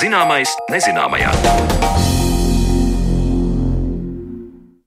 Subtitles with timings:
[0.00, 2.09] Zināmais nezināmajā.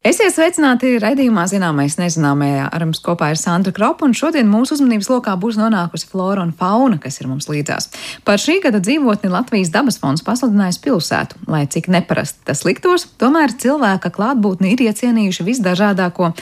[0.03, 2.65] Esiet sveicināti raidījumā Zināmais nezināmajā.
[2.75, 6.49] Ar mums kopā ir Sandra Kropa, un šodien mūsu uzmanības lokā būs nonākusi flora un
[6.59, 7.87] fauna, kas ir mums līdzās.
[8.27, 11.39] Par šī gada dzīvotni Latvijas dabas fonds pasludinājis pilsētu.
[11.47, 16.33] Lai cik neparasti tas liktos, tomēr cilvēka klātbūtni ir iecienījuši visdažādāko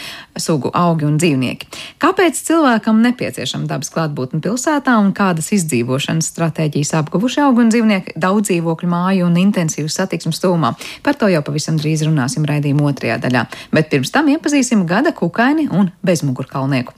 [0.42, 1.70] sugu augi un dzīvnieki.
[2.02, 8.50] Kāpēc cilvēkam nepieciešama dabas klātbūtne pilsētā un kādas izdzīvošanas stratēģijas apguvuši augi un dzīvnieki daudz
[8.50, 10.74] dzīvokļu māju un intensīvas satiksmes tūmā?
[11.06, 15.68] Par to jau pavisam drīz runāsim raidījuma otrajā daļā bet pirms tam iepazīsim gada kukaini
[15.72, 16.94] un bezmugurkalnieku.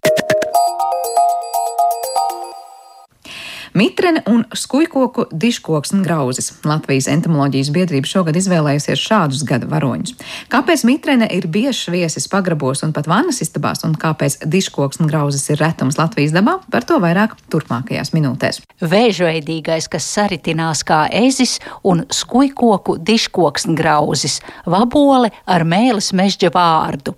[3.74, 6.52] Mitrene un skujkoku diškoks un grauzes.
[6.62, 10.14] Latvijas entomoloģijas biedrība šogad izvēlējusies šādus gada varoņus.
[10.54, 15.50] Kāpēc mitrene ir biežs viesis pagrabos un pat vannas istabās, un kāpēc diškoks un grauzes
[15.50, 18.62] ir retums Latvijas dabā, par to vairāk turpmākajās minūtēs.
[18.86, 24.38] Vēžveidīgais, kas saritinās kā ezis, un skujkoku diškoks un grauzes,
[24.70, 27.18] vabole ar mēlis mežģa vārdu.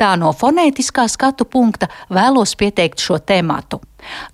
[0.00, 3.80] Tā no fonētiskā skatu punkta vēlos pieteikt šo tematu.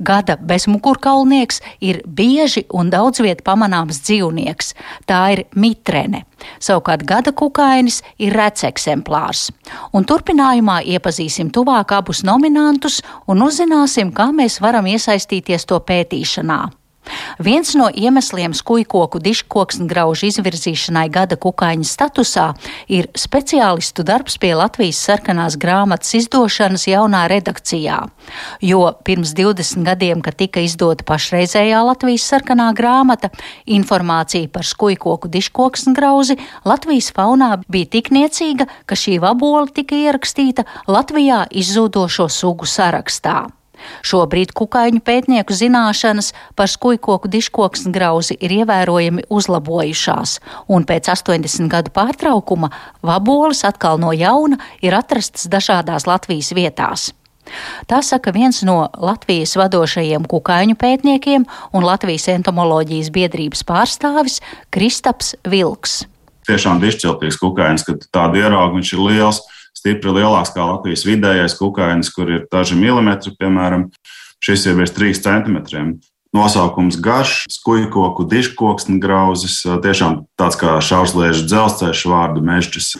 [0.00, 4.72] Gada bezmugurkaulnieks ir bieži un daudz viet pamanāms dzīvnieks.
[5.06, 6.24] Tā ir mitrene.
[6.62, 9.48] Savukārt gada kukainis ir rets eksemplārs.
[9.92, 16.62] Un turpinājumā iepazīsim tuvāk abus nominantus un uzzināsim, kā mēs varam iesaistīties to pētīšanā.
[17.38, 22.46] Viens no iemesliem skujkoku diškoksngraužu izvirzīšanai gada kukaiņa statusā
[22.92, 27.98] ir speciālistu darbs pie Latvijas sarkanās grāmatas izdošanas jaunā redakcijā,
[28.64, 33.32] jo pirms 20 gadiem, kad tika izdota pašreizējā Latvijas sarkanā grāmata,
[33.66, 41.44] informācija par skujkoku diškoksngrauzi Latvijas faunā bija tik niecīga, ka šī vabola tika ierakstīta Latvijā
[41.50, 43.57] izzūdošo sugu sarakstā.
[44.06, 50.38] Šobrīd kukaiņu pētnieku zināšanas par skujkoku diškoksni grauzi ir ievērojami uzlabojušās,
[50.68, 57.10] un pēc 80 gadu pārtraukuma vaboles atkal no jauna ir atrastas dažādās Latvijas vietās.
[57.88, 64.40] Tā saka viens no Latvijas vadošajiem kukaiņu pētniekiem un Latvijas entomoloģijas biedrības pārstāvis
[64.74, 66.02] Kristaps Vilks.
[66.48, 69.42] Tiešām dišciltīgs kukainis, kad tādu ieraugu viņš ir liels
[69.78, 73.88] stipri lielāks kā Latvijas vidējais kukainis, kur ir daži milimetri, piemēram,
[74.44, 75.96] šis ir virs 3 centimetriem.
[76.36, 82.90] Nosaukums garš, skujkoku, diškoks un grauzes, tiešām tāds kā šausliežu dzelzceļš vārdu mežģis.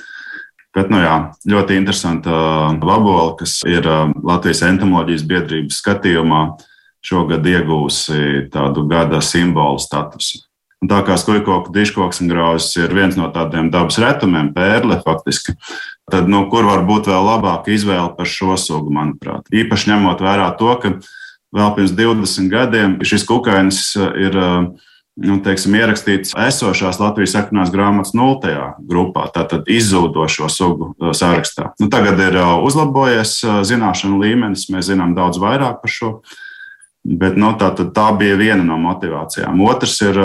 [0.76, 1.14] Bet, nu jā,
[1.48, 2.32] ļoti interesanta
[2.80, 3.84] vabola, kas ir
[4.24, 6.42] Latvijas entomoloģijas biedrības skatījumā,
[7.04, 10.44] šogad iegūsi tādu gada simbolu statusu.
[10.78, 15.56] Un tā kā skujkoku, diškoks un grauzes ir viens no tādiem dabas retumiem, pērle faktiski,
[16.10, 19.48] tad nu, kur var būt vēl labāka izvēle par šo sugu, manuprāt.
[19.54, 20.92] Īpaši ņemot vērā to, ka
[21.54, 24.38] vēl pirms 20 gadiem šis kukainis ir
[25.19, 31.72] nu, teiksim, ierakstīts esošās Latvijas sarkanās grāmatas nultajā grupā, tātad izzūdošo sugu sarakstā.
[31.82, 36.12] Nu, tagad ir uzlabojies zināšanu līmenis, mēs zinām daudz vairāk par šo.
[37.08, 39.60] Bet nu, tā, tā bija viena no motivācijām.
[39.64, 40.19] Otrs ir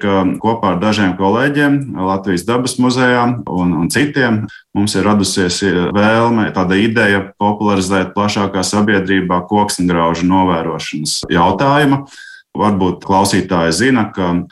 [0.00, 4.42] ka kopā ar dažiem kolēģiem Latvijas dabas muzejā un, un citiem
[4.76, 5.60] mums ir radusies
[5.94, 12.04] vēlme, tāda ideja popularizēt plašākā sabiedrībā koksnegraužu novērošanas jautājumu.
[12.56, 14.44] Varbūt klausītāji zina, ka uh,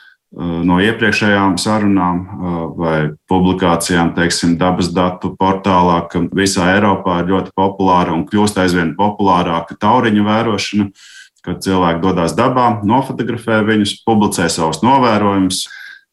[0.63, 7.55] no iepriekšējām sarunām uh, vai publikācijām, teiksim, dabas datu portālā, ka visā Eiropā ir ļoti
[7.59, 10.91] populāra un kļūst aizvien populārāka tauriņu vērošana
[11.49, 15.65] kad cilvēki dodas dabā, nofotografē viņus, publicē savus novērojumus.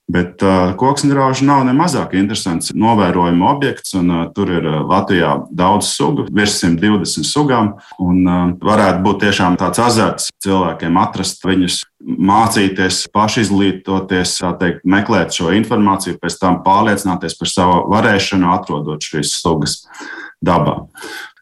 [0.06, 5.32] Bet uh, koksngrauži nav ne mazāk interesants novērojuma objekts, un uh, tur ir uh, Latvijā
[5.50, 7.72] daudz sugu, virs 120 sugām.
[7.98, 15.50] Un, uh, varētu būt tiešām tāds azarts cilvēkiem atrast viņus, mācīties, pašizglītoties, teikt, meklēt šo
[15.58, 19.80] informāciju, pēc tam pārliecināties par savu varēšanu, atrodot šīs sugas
[20.38, 20.84] dabā.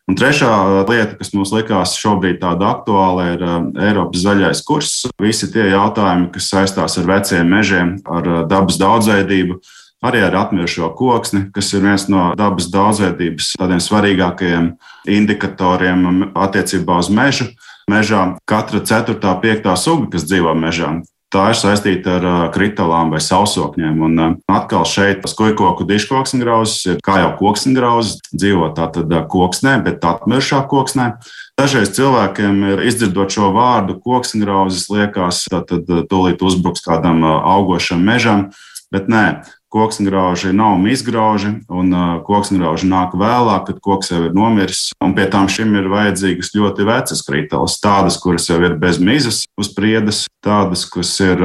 [0.05, 3.55] Un trešā lieta, kas mums likās šobrīd tāda aktuāla, ir uh,
[3.87, 4.91] Eiropas zaļais kurs.
[5.21, 9.57] Visi tie jautājumi, kas saistās ar veciem mežiem, ar uh, dabas daudzveidību,
[10.05, 14.75] arī ar atmirušo koksni, kas ir viens no dabas daudzveidības tādiem svarīgākajiem
[15.09, 17.49] indikatoriem attiecībā uz mežu.
[17.89, 20.99] Mežā katra ceturtā, piektā suga, kas dzīvo mežā,
[21.35, 24.03] tā ir saistīta ar kritālām vai sausokņiem.
[24.07, 31.15] Un atkal šeit skujkoku diškoksnegrauzes ir kā jau koksnegrauzes, dzīvo tātad koksnē, bet atmiršā koksnē.
[31.59, 38.49] Dažreiz cilvēkiem ir izdzirdot šo vārdu koksnegrauzes, liekas, ka tūlīt uzbruks kādam augošam mežam,
[38.95, 39.27] bet nē,
[39.75, 41.91] koksngrauži nav mizgrauži, un
[42.27, 44.93] koksngrauži nāk vēlāk, kad koks jau ir nomiris.
[45.03, 49.43] Un pie tam šim ir vajadzīgas ļoti vecas kritālas, tādas, kuras jau ir bez mizas
[49.59, 51.43] uz priedes, tādas, kas ir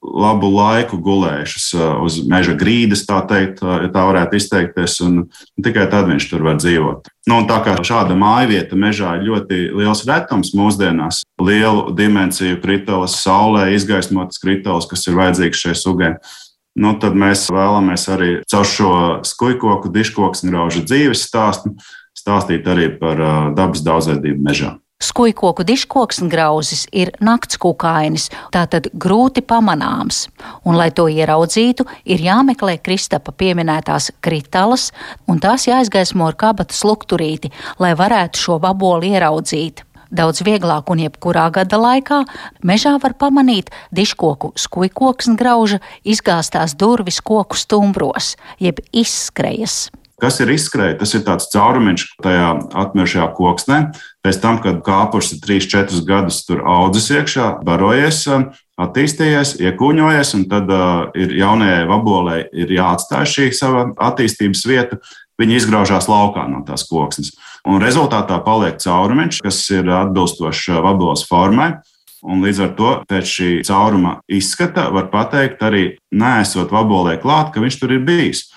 [0.00, 1.64] labu laiku gulējušas
[2.04, 5.26] uz meža grīdas, tā teikt, tā varētu izteikties, un
[5.60, 7.10] tikai tad viņš tur var dzīvot.
[7.28, 13.70] Nu, tā kā šāda mājvieta mežā ir ļoti liels retums mūsdienās, lielu dimensiju kritulas, saulē
[13.76, 16.14] izgaismotas kritulas, kas ir vajadzīgs šai sugai.
[16.80, 18.92] Nu, tad mēs vēlamies arī caur šo
[19.28, 21.74] skujkoku, diškoksņgraužu dzīves stāstu
[22.16, 23.20] stāstīt arī par
[23.56, 24.78] dabas daudzveidību mežā.
[25.00, 30.26] Skujkoku diškoks un grauzis ir nakts kukainis, tātad grūti pamanāms,
[30.60, 34.90] un, lai to ieraudzītu, ir jāmeklē Kristapa pieminētās kritalas,
[35.24, 37.48] un tās jāizgaismo ar kabatas lukturīti,
[37.80, 39.86] lai varētu šo vaboli ieraudzīt.
[40.10, 42.24] Daudz vieglāk un jebkurā gada laikā
[42.66, 49.86] mežā var pamanīt diškoku skujkoks un grauža izgāztās durvis koku stumbros, jeb izskrejas.
[50.20, 50.98] Kas ir izskrējis?
[51.00, 52.48] Tas ir tāds caurumiņš tajā
[52.82, 53.78] atmirušajā koksnē.
[54.20, 58.26] Pēc tam, kad kāpušs ir 3-4 gadus tur audzis iekšā, barojies,
[58.80, 65.00] attīstījies, iekūņojies, un tad uh, ir jaunajai vabolei ir jāatstāj šī sava attīstības vieta.
[65.40, 67.32] Viņi izgraužās laukā no tās koksnes.
[67.68, 71.72] Un rezultātā paliek caurumiņš, kas ir atbilstošs vaboles formai.
[72.20, 77.62] Un līdz ar to pēc šī cauruma izskata var pateikt, arī nesot vabolē klāt, ka
[77.64, 78.49] viņš tur ir bijis.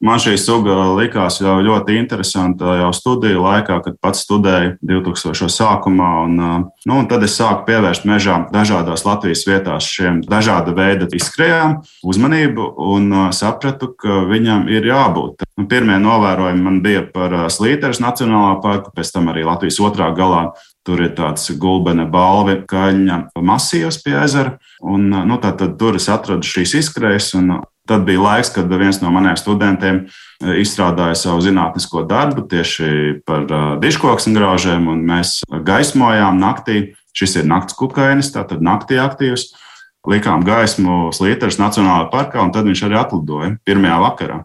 [0.00, 5.50] Man šī suga likās jau ļoti interesanta jau studiju laikā, kad pats studēju 2000.
[5.52, 6.08] sākumā.
[6.24, 11.82] Un, nu, un tad es sāku pievērst mežā dažādās Latvijas vietās šiem dažāda veida izskrējām
[12.00, 15.44] uzmanību un sapratu, ka viņam ir jābūt.
[15.60, 20.48] Nu, pirmie novērojumi man bija par Slīteres Nacionālā parku, pēc tam arī Latvijas otrā galā
[20.80, 24.54] Tur ir tāds gulbene balvi, kaļņa masīvs pie ezera.
[24.80, 27.58] Un, nu, tā, tad tur es atradu šīs izkrējas, un
[27.90, 33.46] tad bija laiks, kad viens no maniem studentiem e, izstrādāja savu zinātnisko darbu tieši par
[33.50, 36.92] uh, diškoksni graužiem, un mēs gaismojām naktī.
[37.16, 39.48] Šis ir nakts kukainis, tātad naktī aktīvs.
[40.06, 44.38] Likām gaismu Slīteres Nacionālajā parkā, un tad viņš arī atlidoja pirmajā vakarā.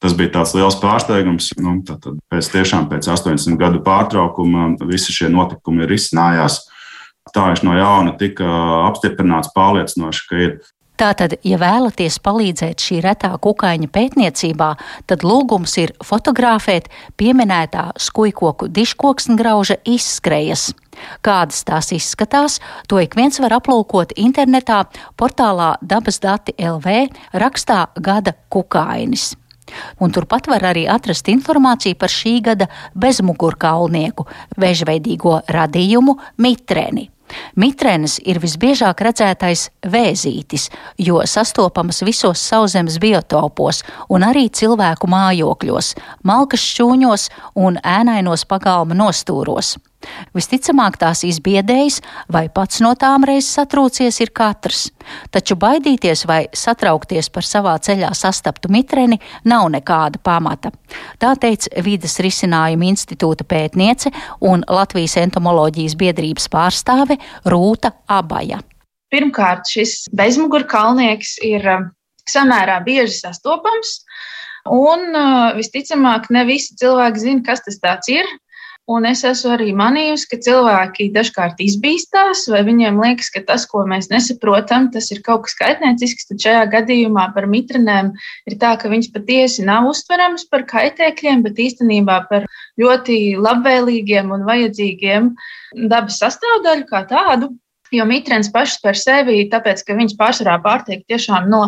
[0.00, 1.48] Tas bija tāds liels pārsteigums.
[1.60, 6.60] Nu, tad, tad pēc, tiešām, pēc 80 gadu pārtraukuma visi šie notikumi ir izcinājās.
[7.32, 8.46] Tā viņš no jauna tika
[8.90, 10.54] apstiprināts pārliecinoši, ka ir
[11.00, 14.66] Tātad, ja vēlaties palīdzēt šī retā kukaiņa pētniecībā,
[15.08, 20.66] tad lūgums ir fotografēt pieminētā skujkoku diškoksni grauža izskrejas.
[21.24, 24.82] Kādas tās izskatās, to ik viens var aplūkot internetā
[25.16, 27.06] portālā dabas dati LV
[27.40, 29.30] rakstā gada kukainis.
[30.04, 34.28] Un turpat var arī atrast informāciju par šī gada bezmugurkaulnieku,
[34.60, 37.08] vēžveidīgo radījumu mitreni.
[37.56, 40.68] Mitrenes ir visbiežāk redzētais vēzītis,
[40.98, 47.28] jo sastopamas visos sauszemes biotopos un arī cilvēku mājokļos, malkas šķūņos
[47.60, 49.76] un ēnainos pagalma nostūros.
[50.36, 52.00] Visticamāk, tās izbiedējis
[52.32, 54.86] vai pats no tām reizes satrūcies ir katrs,
[55.34, 60.72] taču baidīties vai satraukties par savā ceļā sastaptu mitreni nav nekāda pamata.
[61.20, 68.62] Tā teica Vides risinājuma institūta pētniece un Latvijas entomoloģijas biedrības pārstāve Rūta Abaja.
[69.10, 71.88] Pirmkārt, šis bezmugurkalnieks ir um,
[72.30, 73.98] samērā bieži sastopams,
[74.70, 78.28] un uh, visticamāk, ne visi cilvēki zina, kas tas ir.
[78.90, 83.84] Un es esmu arī manījusi, ka cilvēki dažkārt izbīstās, vai viņiem liekas, ka tas, ko
[83.86, 86.26] mēs nesaprotam, tas ir kaut kas kaitniecisks.
[86.30, 88.10] Tad šajā gadījumā par mitrinēm
[88.50, 92.50] ir tā, ka viņas patiesi nav uztveramas par kaitēkļiem, bet īstenībā par
[92.82, 95.32] ļoti labvēlīgiem un vajadzīgiem
[95.86, 97.54] dabas sastāvdaļu kā tādu.
[97.94, 101.64] Jo mitrens pašs par sevi, tāpēc, ka viņas pārsvarā pārtiek tiešām no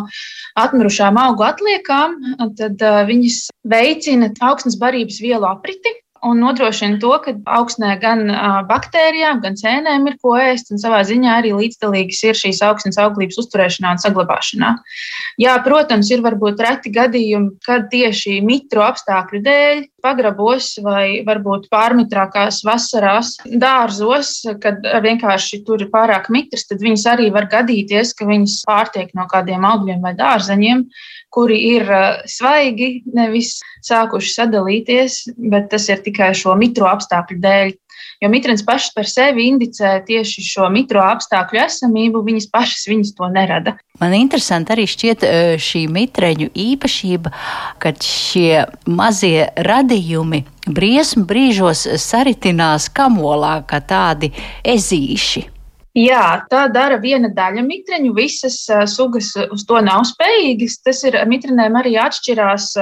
[0.59, 2.15] atmirušām augu atliekām,
[2.59, 5.91] tad uh, viņas veicina augsnes barības vielu apriti,
[6.23, 8.25] un nodrošina to, ka augsnē gan
[8.69, 13.41] baktērijām, gan cēnēm ir ko ēst, un savā ziņā arī līdzdalīgas ir šīs augsnes auglības
[13.43, 14.73] uzturēšanā un saglabāšanā.
[15.43, 22.63] Jā, protams, ir varbūt reti gadījumi, kad tieši mitru apstākļu dēļ pagrabos vai varbūt pārmitrākās
[22.67, 28.63] vasarās dārzos, kad vienkārši tur ir pārāk mitrs, tad viņas arī var gadīties, ka viņas
[28.69, 30.87] pārtiek no kādiem augļiem vai dārzeņiem,
[31.33, 31.89] kuri ir
[32.29, 35.23] svaigi, nevis sākuši sadalīties,
[35.53, 37.73] bet tas ir tikai šo mitro apstākļu dēļ.
[38.23, 43.29] Jo mitrens pašs par sevi indicē tieši šo mitro apstākļu esamību, viņas pašas viņas to
[43.35, 43.75] nerada.
[44.01, 45.27] Man interesanti arī šķiet
[45.63, 47.33] šī mitreņu īpašība,
[47.83, 54.31] ka šie mazie radījumi briesmu brīžos saritinās kamolā kā tādi
[54.63, 55.49] ezīši.
[55.93, 58.15] Jā, tā dara viena daļa mitreņu.
[58.17, 60.79] Visas uh, sugas uz to nav spējīgas.
[60.87, 62.73] Tas ir mitrenēm arī atšķirās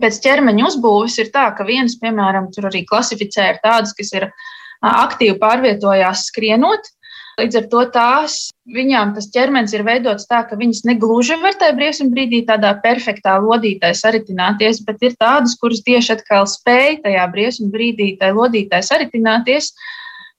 [0.00, 1.18] pēc ķermeņa uzbūves.
[1.20, 6.28] Ir tā, ka vienas, piemēram, tur arī klasificē ir tādas, kas ir uh, aktīvi pārvietojās
[6.30, 6.88] skrienot.
[7.34, 8.34] Līdz ar to tās
[8.70, 13.34] viņām tas ķermenis ir veidots tā, ka viņas negluži var tajā briesmu brīdī tādā perfektā
[13.42, 19.72] lodītē saritināties, bet ir tādas, kuras tieši atkal spēj tajā briesmu brīdī tajā lodītē saritināties.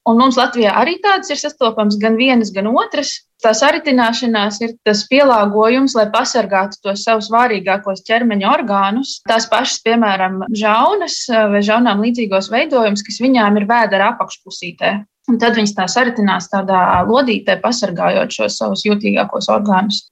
[0.06, 3.16] Un mums Latvijā arī tādas ir sastopamas gan vienas, gan otras.
[3.42, 9.16] Tā saritināšanās ir tas pielāgojums, lai pasargātu tos savus vārīgākos ķermeņa orgānus.
[9.26, 11.18] Tās pašas, piemēram, žaunas
[11.52, 14.94] vai žaunām līdzīgos veidojumus, kas viņām ir vēdera apakšpusītē.
[15.32, 20.04] Un tad viņas tā saritinās tādā lodītē, pasargājot šos savus jūtīgākos orgānus.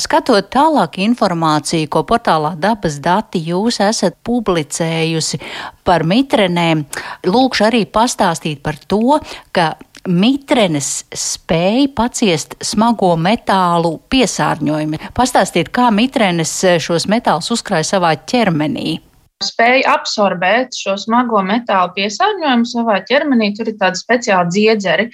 [0.00, 5.40] Skatot tālāk informāciju, ko portālā dabas dati jūs esat publicējusi
[5.86, 6.84] par mitrenēm,
[7.26, 9.20] lūkšu arī pastāstīt par to,
[9.52, 9.74] ka
[10.08, 15.00] mitrenes spēja paciest smago metālu piesārņojumu.
[15.16, 19.00] Pastāstiet, kā mitrenes šos metālus uzkrāja savā ķermenī
[19.40, 23.54] spēja absorbēt šo smago metālu piesārņojumu savā ķermenī.
[23.56, 25.08] Tur ir tādi speciāli dziedzeri.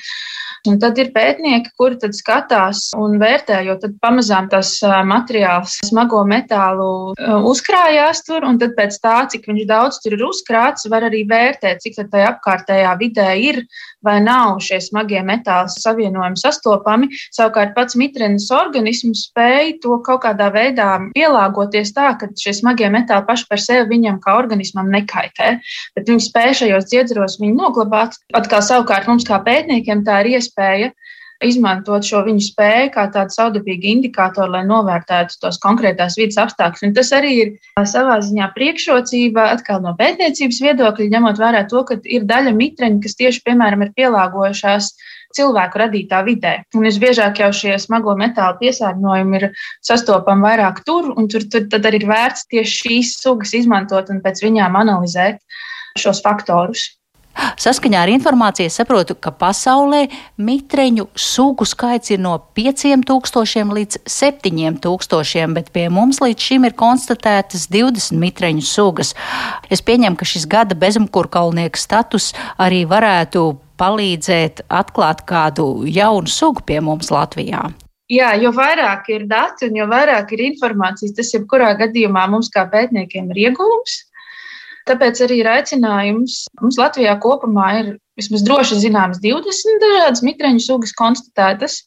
[0.71, 4.75] Un tad ir pētnieki, kuri tad skatās un vērtē, jo tad pamazām tas
[5.07, 7.15] materiāls smago metālu
[7.51, 11.83] uzkrājās tur, un tad pēc tā, cik viņš daudz tur ir uzkrāts, var arī vērtēt,
[11.85, 13.63] cik tad tajā apkārtējā vidē ir
[14.07, 17.09] vai nav šie smagie metāli savienojumi sastopami.
[17.35, 23.27] Savukārt pats mitrenes organisms spēja to kaut kādā veidā pielāgoties tā, ka šie smagie metāli
[23.27, 25.57] paši par sevi viņam kā organismam nekaitē,
[25.97, 28.19] bet viņi spēja šajos dziedzeros viņu noglabāt.
[28.37, 30.56] Atkal savukārt mums kā pētniekiem tā ir iespēja
[31.45, 36.87] izmantot šo viņu spēju kā tādu saudabīgu indikātoru, lai novērtētu tos konkrētās vidas apstākļus.
[36.89, 37.53] Un tas arī ir
[37.85, 43.19] savā ziņā priekšrocība atkal no pētniecības viedokļa, ņemot vērā to, ka ir daļa mitreņu, kas
[43.21, 44.91] tieši, piemēram, ir pielāgojušās
[45.37, 46.55] cilvēku radītā vidē.
[46.77, 49.49] Un visbiežāk jau šie smago metālu piesārņojumi ir
[49.85, 54.23] sastopami vairāk tur, un tur, tur tad arī ir vērts tieši šīs sugas izmantot un
[54.25, 55.43] pēc viņām analizēt
[56.01, 56.95] šos faktorus.
[57.61, 60.07] Saskaņā ar informāciju saprotu, ka pasaulē
[60.41, 67.69] mitreņu sugu skaits ir no 5000 līdz 7000, bet pie mums līdz šim ir konstatētas
[67.73, 69.15] 20 mitreņu sugas.
[69.71, 73.49] Es pieņemu, ka šis gada bezmkurkalnieka status arī varētu
[73.81, 77.69] palīdzēt atklāt kādu jaunu sugu pie mums Latvijā.
[78.13, 82.63] Jā, jo vairāk ir dati un jo vairāk ir informācijas, tas jebkurā gadījumā mums kā
[82.71, 83.97] pētniekiem ir iegūms.
[84.87, 86.45] Tāpēc arī ir aicinājums.
[86.63, 87.89] Mums Latvijā kopumā ir
[88.19, 91.81] vismaz droši zināmas 20 dažādas mitreņu sugas konstatētas.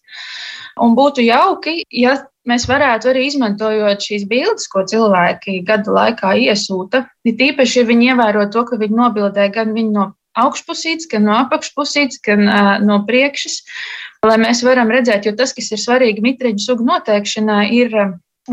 [0.84, 7.06] Un būtu jauki, ja mēs varētu arī izmantojot šīs bildes, ko cilvēki gada laikā iesūta.
[7.27, 10.08] Ir tīpaši, ja viņi ievēro to, ka viņi nobildē gan viņu no
[10.39, 13.60] augšpusītes, gan no apakšpusītes, gan uh, no priekšas,
[14.27, 17.96] lai mēs varam redzēt, jo tas, kas ir svarīgi mitreņu sugu noteikšanā, ir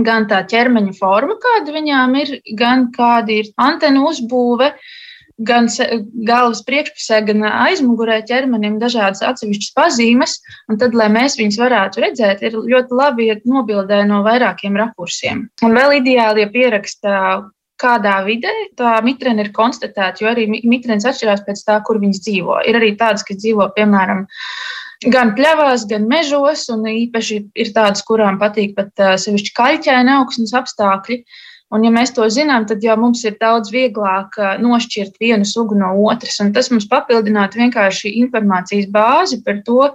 [0.04, 4.72] gan tā ķermeņa forma, kāda viņām ir, gan kāda ir antenu uzbūve,
[5.46, 5.68] gan
[6.28, 10.38] galvas priekšpusē, gan aizmugurē ķermenim dažādas atsevišķas pazīmes.
[10.70, 15.46] Un tad, lai mēs viņus varētu redzēt, ir ļoti labi, ja nobildē no vairākiem rakursiem.
[15.66, 17.20] Un vēl ideāli, ja pierakstā
[17.80, 22.62] kādā vidē tā mitrena ir konstatēta, jo arī mitrenes atšķirās pēc tā, kur viņas dzīvo.
[22.68, 24.24] Ir arī tādas, kas dzīvo, piemēram,
[25.04, 31.22] gan pļavās, gan mežos, un īpaši ir tādas, kurām patīk pat sevišķi kaļķēni augsnes apstākļi.
[31.74, 35.90] Un, ja mēs to zinām, tad jau mums ir daudz vieglāk nošķirt vienu sugu no
[36.06, 36.38] otras.
[36.54, 39.90] Tas mums papildinātu vienkārši informācijas bāzi par to,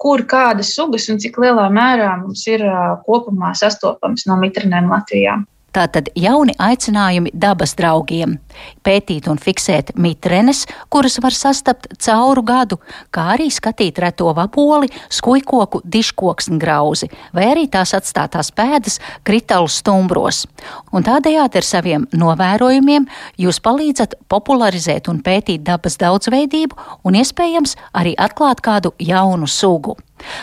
[0.00, 2.64] kur kādas sugas un cik lielā mērā mums ir
[3.04, 5.36] kopumā sastopamas no mitrinēm Latvijā.
[5.70, 8.38] Tātad jauni aicinājumi dabas draugiem-
[8.86, 12.78] pētīt un fiksēt mitrenes, kuras var sastapt cauru gadu,
[13.12, 20.46] kā arī skatīt reto vaboli, skujkoku, diškoksni grauzi, vai arī tās atstātās pēdas kritālu stumbros.
[20.92, 23.06] Un tādējādi ar saviem novērojumiem
[23.38, 26.74] jūs palīdzat popularizēt un pētīt dabas daudzveidību
[27.04, 29.96] un iespējams arī atklāt kādu jaunu sugu.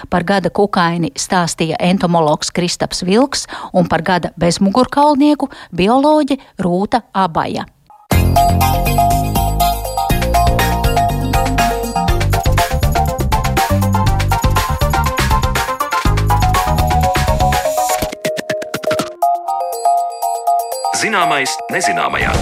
[0.09, 7.65] Par gada kukaini stāstīja entomologs Kristaps Vilks un par gada bezmugurkaulnieku bioloģe Rūta Abaja.
[20.97, 22.33] Zināmais nezināmajā.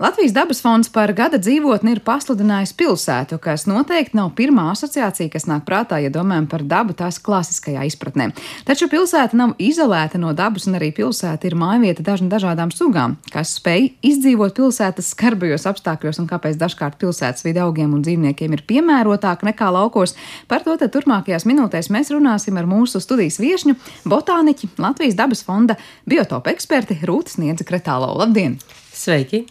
[0.00, 5.44] Latvijas dabas fonds par gada dzīvotni ir pasludinājis pilsētu, kas noteikti nav pirmā asociācija, kas
[5.44, 8.30] nāk prātā, ja domājam par dabu tās klasiskajā izpratnē.
[8.64, 13.52] Taču pilsēta nav izolēta no dabas, un arī pilsēta ir mājvieta dažna dažādām sugām, kas
[13.60, 19.44] spēj izdzīvot pilsētas skarbajos apstākļos, un kāpēc dažkārt pilsētas vidi augiem un dzīvniekiem ir piemērotāk
[19.52, 20.16] nekā laukos.
[20.48, 23.76] Par to turpmākajās minūtēs mēs runāsim ar mūsu studijas viešņu,
[24.08, 25.76] botāniķi, Latvijas dabas fonda
[26.08, 28.14] biotopa eksperti Rūtas Niedzi Kretālo.
[28.16, 28.62] Labdien!
[29.00, 29.44] Sveiki!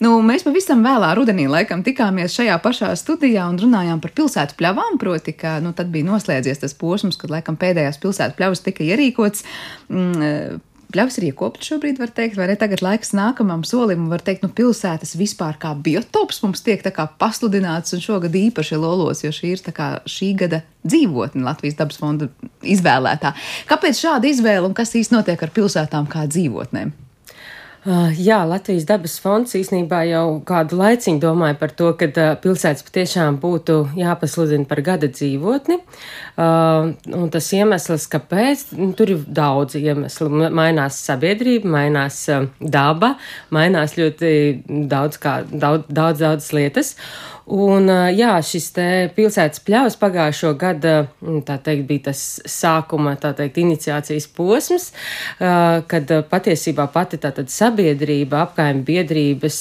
[0.00, 4.96] Nu, mēs pavisam vēlā rudenī laikam tikāmies šajā pašā studijā un runājām par pilsētu pļavām.
[5.00, 9.44] Proti, ka nu, tad bija noslēdzies tas posms, kad laikam pēdējās pilsētu pļavas tika ierīkots.
[9.92, 12.54] Mm, Pļavs ir iekopts šobrīd, var teikt, vai ne?
[12.56, 16.92] Tagad laiks nākamajam solim, un var teikt, nu, pilsētas vispār kā biotops mums tiek tā
[16.94, 21.80] kā pasludināts, un šogad īpaši lolos, jo šī ir tā kā šī gada dzīvotne Latvijas
[21.80, 22.30] dabas fonda
[22.62, 23.34] izvēlētā.
[23.66, 26.94] Kāpēc šāda izvēle un kas īsti notiek ar pilsētām kā dzīvotnēm?
[27.86, 32.82] Uh, jā, Latvijas dabas fonds īsnībā jau kādu laiciņu domāja par to, ka uh, pilsētas
[32.82, 35.76] patiešām būtu jāpasludina par gada dzīvotni.
[36.34, 40.48] Uh, un tas iemesls, kāpēc, nu, tur ir daudz iemeslu.
[40.50, 42.18] Mainās sabiedrība, mainās
[42.58, 43.12] daba,
[43.54, 44.34] mainās ļoti
[44.90, 46.96] daudz, kā, daudz, daudz, daudz lietas.
[47.46, 48.72] Un, jā, šis
[49.14, 50.94] pilsētas pļavas pagājušo gadu,
[51.46, 54.88] tā teikt, bija tas sākuma, tā teikt, iniciācijas posms,
[55.38, 59.60] kad patiesībā pati tātad sabiedrība, apkaimē biedrības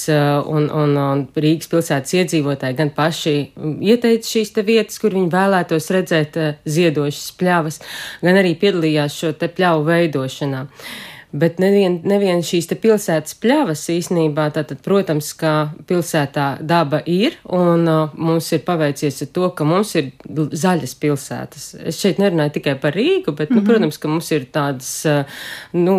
[0.49, 3.37] un, un, un Rīgas pilsētas iedzīvotāji gan paši
[3.85, 7.83] ieteica šīs te vietas, kur viņi vēlētos redzēt ziedošas pļavas,
[8.25, 10.65] gan arī piedalījās šo te pļavu veidošanā.
[11.35, 15.51] Bet nevien, nevien šīs pilsētas pļavas īsnībā, tātad, protams, ka
[15.89, 20.13] pilsētā daba ir, un uh, mums ir paveicies ar to, ka mums ir
[20.55, 21.65] zaļas pilsētas.
[21.91, 23.55] Es šeit nerunāju tikai par Rīgu, bet, mm -hmm.
[23.55, 23.67] nu, mhm.
[23.67, 25.41] protams, ka mums ir tādas, uh,
[25.73, 25.97] nu,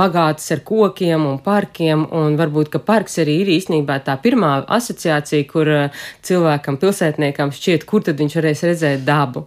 [0.00, 5.48] bagātas ar kokiem un parkiem, un varbūt, ka parks arī ir īsnībā tā pirmā asociācija,
[5.50, 5.90] kur uh,
[6.22, 9.46] cilvēkam, pilsētniekam šķiet, kur tad viņš varēs redzēt dabu.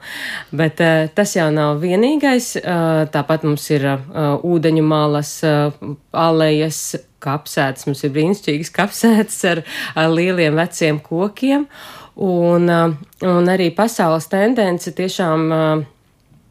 [0.52, 2.56] Bet uh, tas jau nav vienīgais.
[2.60, 4.00] Uh, tāpat mums ir uh,
[4.44, 7.88] ūdeņu malas, lielās uh, alejas kapsētas.
[7.88, 9.64] Mums ir brīnišķīgas kapsētas ar,
[9.96, 11.68] ar lieliem veciem kokiem.
[12.16, 15.86] Un, uh, un arī pasaules tendence tiešām uh,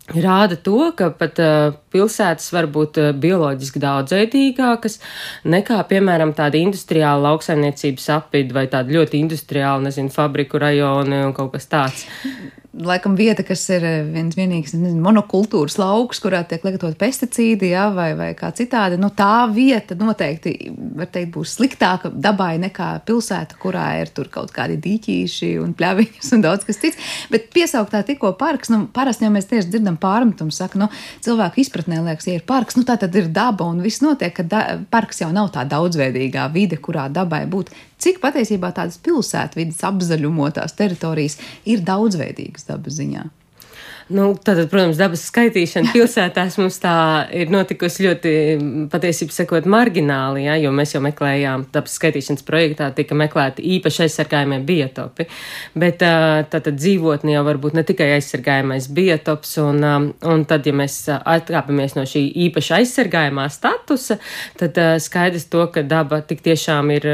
[0.09, 1.37] rāda to, ka pat
[1.93, 5.01] pilsētas var būt bioloģiski daudzveidīgākas
[5.45, 11.53] nekā, piemēram, tāda industriāla lauksaimniecības apvidi vai tāda ļoti industriāla, nezinu, fabriku rajoni un kaut
[11.59, 12.07] kas tāds
[12.85, 17.89] laikam vieta, kas ir eh, viens vienīgs nezinu, monokultūras lauks, kurā tiek lietot pesticīdi, ja,
[17.95, 20.55] vai, vai kā citādi, nu tā vieta noteikti,
[21.05, 26.69] teikt, būs sliktāka dabai nekā pilsēta, kurā ir kaut kādi dīķīši un pļaviņas un daudz
[26.69, 27.11] kas cits.
[27.33, 30.91] Bet piesauktā tikko parks, nu, parasti jau mēs tieši dzirdam pārmetumu, saka, nu,
[31.25, 34.47] cilvēku izpratnē liekas, ja ir parks, nu tā tad ir daba un viss notiek, ka
[34.47, 40.77] da, parks jau nav tā daudzveidīgā vide, kurā dabai būtu cik patiesībā tādas pilsētvidas apzaļumotās
[40.79, 43.27] teritorijas ir daudzveidīgas dabas ziņā.
[44.09, 46.93] Nu, tātad, protams, dabas skaitīšana pilsētās mums tā
[47.37, 48.31] ir notikusi ļoti,
[48.89, 54.63] patiesībā sakot, margināli, ja, jo mēs jau meklējām, dabas skaitīšanas projektā tika meklēti īpaši aizsargājumie
[54.65, 55.27] biotopi,
[55.77, 61.99] bet tātad dzīvotni jau varbūt ne tikai aizsargājumais biotops, un, un tad, ja mēs atkāpamies
[61.99, 64.17] no šī īpaši aizsargājumā statusa,
[64.57, 67.11] tad skaidrs to, ka daba tik tiešām ir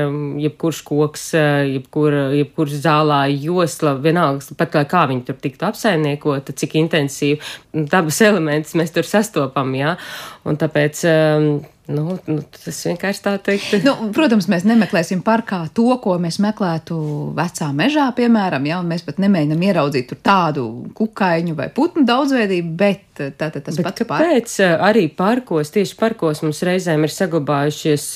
[0.46, 1.26] jebkurš koks,
[1.72, 8.77] jebkur, jebkurš zālā josla, vienalga, pat kā viņi tur tiktu apsaimniekota, cik intensīvi dabas elementus
[8.79, 9.75] mēs tur sastopam.
[9.79, 9.97] Jā?
[10.44, 11.07] Un tāpēc.
[11.11, 13.75] Um, Nu, nu, tas vienkārši tā teikt.
[13.85, 16.97] Nu, protams, mēs nemeklēsim parkā to, ko mēs meklētu
[17.37, 20.64] vecā mežā, piemēram, ja mēs pat nemēģinām ieraudzīt tādu
[20.97, 24.81] kukaiņu vai putnu daudzveidību, bet tā, tā, tas bet pats kāpēc park.
[24.88, 28.09] arī parkos, tieši parkos mums reizēm ir saglabājušies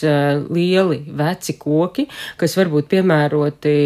[0.49, 2.09] lieli veci koki,
[2.41, 3.77] kas varbūt piemēroti,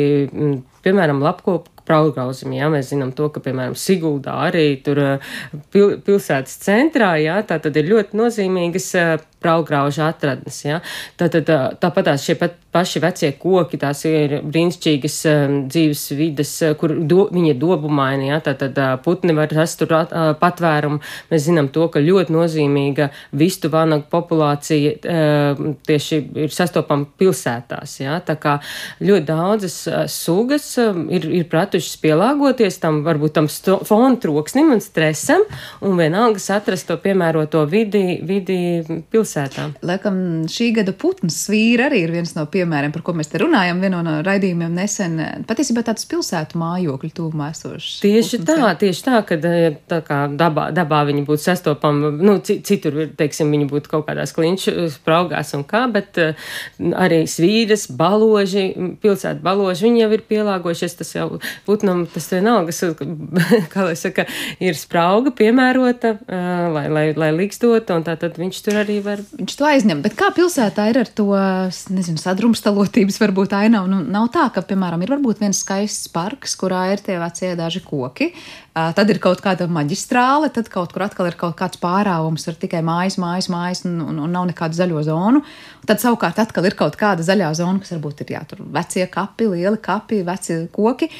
[0.86, 5.00] piemēram, lapkopu Praugausim, jā, mēs zinām to, ka, piemēram, Siguldā arī tur
[5.74, 8.92] pil, pilsētas centrā, jā, tā tad ir ļoti nozīmīgas
[9.42, 10.62] praugrauža atradnes.
[10.64, 10.80] Ja?
[11.18, 11.48] Tātad
[11.82, 17.26] tāpat tās šie pat paši vecie koki, tās ir brīnišķīgas um, dzīves vidas, kur do,
[17.34, 18.38] viņi ir dobumaini, ja?
[18.44, 19.92] tātad putni var rast tur
[20.40, 21.02] patvērumu.
[21.32, 27.98] Mēs zinām to, ka ļoti nozīmīga vistu vanagu populācija uh, tieši ir sastopama pilsētās.
[28.04, 28.20] Ja?
[28.24, 28.56] Tā kā
[29.02, 29.78] ļoti daudzas
[30.12, 35.44] sugas uh, ir, ir pratušas pielāgoties tam, varbūt tam fonu troksnim un stresam,
[35.80, 38.60] un vienalga atrast to piemēroto vidi, vidi
[39.12, 39.74] pilsētā pilsētām.
[39.86, 40.16] Laikam
[40.50, 43.80] šī gada putns svīra arī ir viens no piemēriem, par ko mēs te runājam.
[43.82, 48.00] Vienā no raidījumiem nesen patiesībā tāds pilsētu mājokļu tūmā esošs.
[48.02, 48.72] Tieši putns, tā, jā.
[48.82, 53.68] tieši tā, ka eh, tā kā dabā, dabā viņi būtu sastopami, nu, citur, teiksim, viņi
[53.70, 56.50] būtu kaut kādās klinšu spraugās un kā, bet uh,
[56.98, 58.68] arī svīras, baloži,
[59.02, 61.28] pilsētu baloži, viņi jau ir pielāgojušies, tas jau
[61.66, 62.74] putnam, tas vienalga,
[63.72, 64.26] kā lai saka,
[64.62, 66.14] ir sprauga piemērota,
[66.72, 70.02] lai, lai, lai likstot, un tā tad viņš tur arī var viņš to aizņem.
[70.04, 71.28] Bet kā pilsētā ir ar to
[71.94, 73.90] nezinu, sadrumstalotības, varbūt ainavu?
[73.90, 77.82] Nu, nav tā, ka, piemēram, ir varbūt viens skaists parks, kurā ir tie vecie daži
[77.84, 78.32] koki,
[78.72, 82.80] tad ir kaut kāda maģistrāle, tad kaut kur atkal ir kaut kāds pārāvums ar tikai
[82.86, 85.42] mājas, mājas, mājas un, un, un nav nekādu zaļo zonu.
[85.88, 89.50] Tad savukārt atkal ir kaut kāda zaļā zona, kas varbūt ir jā, tur vecie kapi,
[89.52, 91.10] lieli kapi, veci koki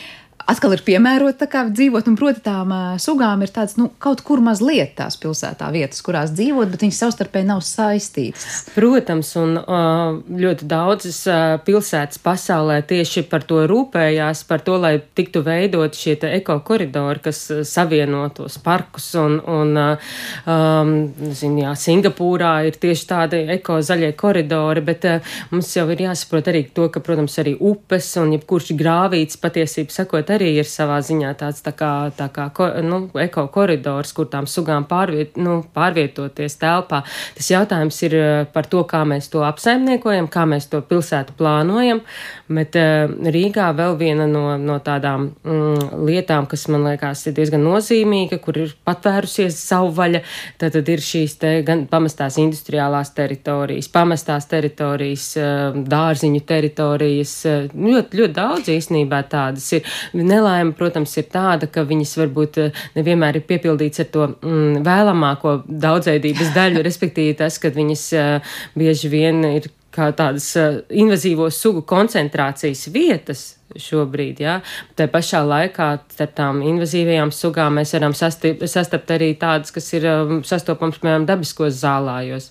[0.51, 5.19] atkal ir piemērota dzīvot, un proti tām sugām ir tāds, nu, kaut kur mazliet tās
[5.21, 8.67] pilsētā vietas, kurās dzīvot, bet viņas savstarpēji nav saistītas.
[8.75, 9.57] Protams, un
[10.43, 11.21] ļoti daudzas
[11.67, 17.45] pilsētas pasaulē tieši par to rūpējās, par to, lai tiktu veidot šie eko koridori, kas
[17.69, 20.93] savieno tos parkus, un, un um,
[21.37, 26.51] zin, jā, Singapūrā ir tieši tādi eko zaļie koridori, bet uh, mums jau ir jāsaprot
[26.53, 31.33] arī to, ka, protams, arī upes un jebkurš grāvīts patiesību sakot arī ir savā ziņā
[31.41, 32.49] tāds tā kā, tā kā
[32.85, 37.03] nu, eko koridors, kur tām sugām pārviet, nu, pārvietoties telpā.
[37.37, 42.03] Tas jautājums ir eh, par to, kā mēs to apsaimniekojam, kā mēs to pilsētu plānojam,
[42.53, 47.63] bet uh, Rīgā vēl viena no, no tādām mm, lietām, kas man liekas ir diezgan
[47.65, 50.23] nozīmīga, kur ir patvērusies savu vaļa,
[50.61, 57.35] tad, tad ir šīs te gan pamestās industriālās teritorijas, pamestās teritorijas, uh, dārziņu teritorijas,
[57.73, 59.97] ļoti, ļoti daudz īstenībā tādas ir.
[60.27, 65.61] Nelaime, protams, ir tāda, ka viņas varbūt eh, nevienmēr ir piepildīts ar to mm, vēlamāko
[65.67, 71.85] daudzveidības daļu, respektīvi tas, ka viņas uh, bieži vien ir kā tādas uh, invazīvo sugu
[71.89, 73.45] koncentrācijas vietas,
[73.79, 74.43] šobrīd.
[74.45, 74.59] Ja?
[74.99, 80.09] Tā pašā laikā ar tām invazīvajām sugām mēs varam sastapt, sastapt arī tādas, kas ir
[80.11, 82.51] um, sastopams, piemēram, dabiskos zālājos.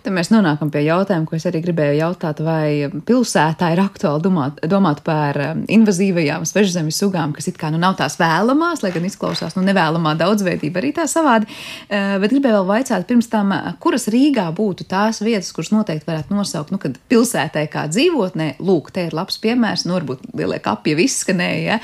[0.00, 4.60] Tad mēs nonākam pie jautājuma, ko es arī gribēju jautāt, vai pilsētā ir aktuāli domāt,
[4.70, 9.04] domāt par um, invazīvajām svežzemes sugām, kas it kā nu nav tās vēlamās, lai gan
[9.04, 11.50] izklausās nu nevēlamā daudzveidība arī tā savādi.
[11.90, 13.52] Uh, bet gribēju vēl vaicāt pirms tam,
[13.84, 18.88] kuras Rīgā būtu tās vietas, kuras noteikti varētu nosaukt, nu, kad pilsētai kā dzīvotnē, lūk,
[18.96, 21.78] te ir labs piemērs, nu, varbūt lielie kapi jau izskanēja, ja?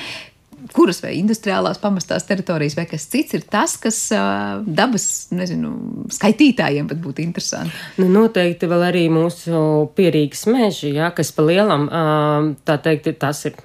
[0.75, 5.71] Kuras vai industriālās pamestās teritorijas vai kas cits ir tas, kas uh, dabas, nezinu,
[6.13, 7.73] skaitītājiem pat būtu interesanti.
[8.01, 9.61] Nu, noteikti vēl arī mūsu
[9.97, 13.57] pierīgas meži, jā, kas pa lielam, uh, tā teikt, tas ir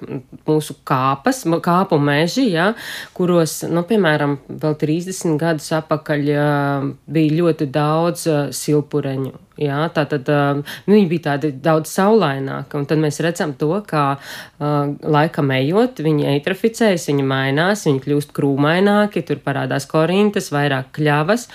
[0.47, 2.71] mūsu kāpas, kāpu meži, jā,
[3.17, 10.29] kuros, nu, piemēram, vēl 30 gadus apakaļ uh, bija ļoti daudz silpureņu Jā, tā tad
[10.33, 16.01] uh, viņi bija tādi daudz saulaināki, un tad mēs redzam to, kā uh, laikam ejot,
[16.01, 21.45] viņi eitroficējas, viņi mainās, viņi kļūst krūmaināki, tur parādās korintas, vairāk kļavas,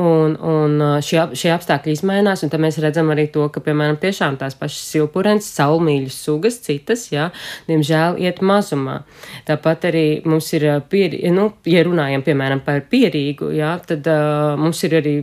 [0.00, 4.40] un, un šie, šie apstākļi izmainās, un tad mēs redzam arī to, ka, piemēram, tiešām
[4.40, 7.28] tās pašas silpurens, saulmīļas sugas, citas, jā,
[7.68, 9.02] diemžēl iet mazumā.
[9.44, 14.86] Tāpat arī mums ir, pieri, nu, ja runājam, piemēram, par pierīgu, jā, tad uh, mums
[14.88, 15.18] ir arī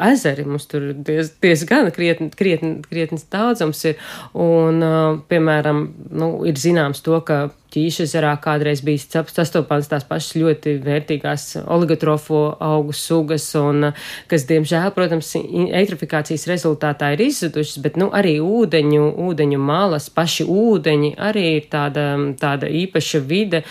[0.00, 3.98] ezeri, mums tur diez, diezgan krietni, krietni, krietnis daudzums ir.
[4.32, 4.80] Un,
[5.28, 12.42] piemēram, nu, ir zināms to, ka ķīšezerā kādreiz bija sastopams tās pašas ļoti vērtīgās oligotrofo
[12.62, 13.90] augu sugas, un
[14.30, 21.14] kas, diemžēl, protams, eitrofikācijas rezultātā ir izzudušas, bet, nu, arī ūdeņu, ūdeņu malas, paši ūdeņi
[21.30, 22.06] arī ir tāda,
[22.40, 23.62] tāda īpaša vide,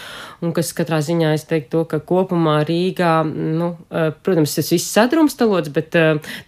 [0.42, 3.72] un kas katrā ziņā es teiktu to, ka kopumā Rīgā, nu,
[4.26, 5.94] protams, tas viss sadrumstalots, bet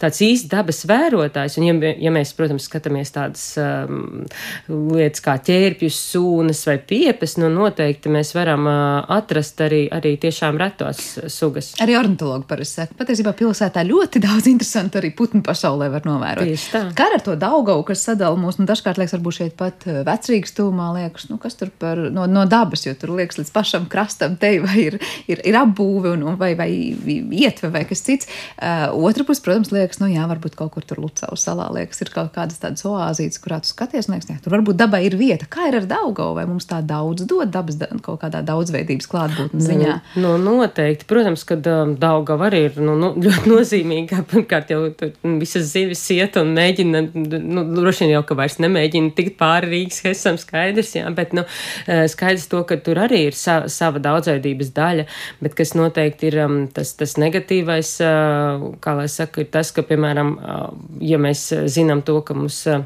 [0.02, 4.24] tāds īsti dabas vērotājs, un ja, ja mēs, protams, skatāmies tādas um,
[4.68, 11.02] lietas kā ķērpjus, sūnas vai piepes, nu, noteikti mēs varam atrast arī, arī tiešām retos
[11.32, 11.72] sugas.
[11.84, 16.48] Arī ornitologi parasti saka, patiesībā pilsētā ļoti daudz interesantu arī putnu pasaulē var novērot.
[16.48, 16.82] Tieši tā.
[16.96, 20.90] Kā ar to Daugavu, kas sadala mūs, nu dažkārt liekas, varbūt šeit pat vecrīgas tūmā
[20.98, 24.54] liekas, nu kas tur par, no, no dabas, jo tur liekas līdz pašam krastam te
[24.64, 24.98] vai ir,
[25.30, 28.30] ir, ir apbūve un, vai, vai ietve vai kas cits.
[28.56, 32.12] Uh, otra puse, protams, liekas, nu jā, varbūt kaut kur tur Lucavas salā liekas, ir
[32.14, 35.48] kaut kādas tādas oāzītes, kurā tu skaties, liekas, jā, tur varbūt dabai ir vieta.
[35.50, 39.94] Kā ir ar Daugavu, vai mums tā daudz dod dabas kaut kādā daudzveidības klātbūtnes ziņā?
[40.22, 41.06] Nu, nu, noteikti.
[41.10, 44.22] Protams, ka um, Daugava arī ir nu, nu, ļoti nozīmīga.
[44.30, 49.14] Pirmkārt, jau tur visas zivis iet un mēģina, nu, droši vien jau, ka vairs nemēģina
[49.16, 51.46] tikt pāri Rīgas hesam skaidrs, jā, bet, nu,
[51.86, 55.06] eh, skaidrs to, ka tur arī ir sa sava daudzveidības daļa,
[55.44, 59.84] bet kas noteikti ir um, tas, tas negatīvais, uh, kā lai saka, ir tas, ka,
[59.86, 60.68] piemēram, uh,
[61.04, 62.84] ja mēs zinām to, ka mums uh,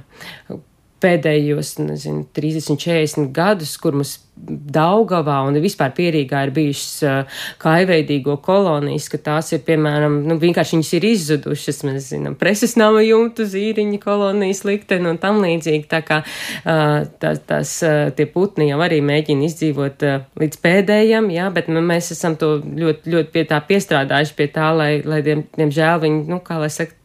[1.02, 7.24] pēdējos, nezinu, 30, 40 gadus, kur mums Daugavā un vispār pierīgā ir bijušas
[7.58, 13.02] kaiveidīgo kolonijas, ka tās ir, piemēram, nu, vienkārši viņas ir izzudušas, mēs zinām, preses nama
[13.02, 16.20] jumtu, zīriņa kolonijas likteni un tam līdzīgi, tā kā
[16.62, 17.74] tās, tās
[18.18, 20.06] tie putni jau arī mēģina izdzīvot
[20.38, 24.92] līdz pēdējam, jā, bet mēs esam to ļoti, ļoti pie tā piestrādājuši pie tā, lai,
[25.02, 26.97] lai diem, diemžēl viņi, nu, kā lai saka,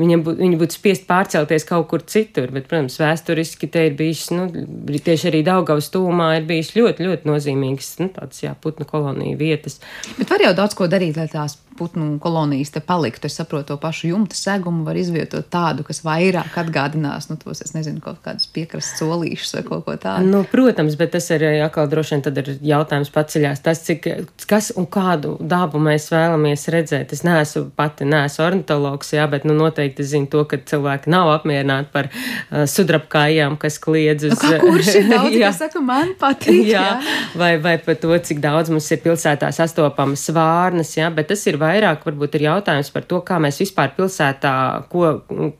[0.00, 4.28] viņiem bū, viņi būtu spiest pārcelties kaut kur citur, bet, protams, vēsturiski te ir bijis,
[4.34, 4.48] nu,
[4.92, 9.80] tieši arī Daugavas tūmā ir bijis ļoti, ļoti nozīmīgs, nu, tāds, jā, putnu koloniju vietas.
[10.18, 13.30] Bet var jau daudz ko darīt, lai tās putnu kolonijas te paliktu.
[13.30, 17.74] Es saprotu, to pašu jumta segumu var izvietot tādu, kas vairāk atgādinās, nu, tos, es
[17.76, 20.28] nezinu, kaut kādus piekrastes solīšus vai kaut ko tādu.
[20.30, 23.62] Nu, protams, bet tas ir atkal droši vien tad ir jautājums paceļās.
[23.64, 24.08] Tas, cik,
[24.48, 27.14] kas un kādu dabu mēs vēlamies redzēt.
[27.16, 31.92] Es neesmu pati, neesmu ornitologs, jā, bet, nu, noteikti zinu to, ka cilvēki nav apmierināti
[31.94, 34.36] par uh, sudrabkājām, kas kliedz uz.
[34.46, 36.62] Nu, kurš ir daudz, kas saka, man patīk.
[36.70, 37.16] Jā, jā.
[37.38, 41.58] Vai, vai par to, cik daudz mums ir pilsētā sastopamas vārnas, jā, bet tas ir
[41.66, 44.54] vairāk varbūt ir jautājums par to, kā mēs vispār pilsētā,
[44.92, 45.12] ko,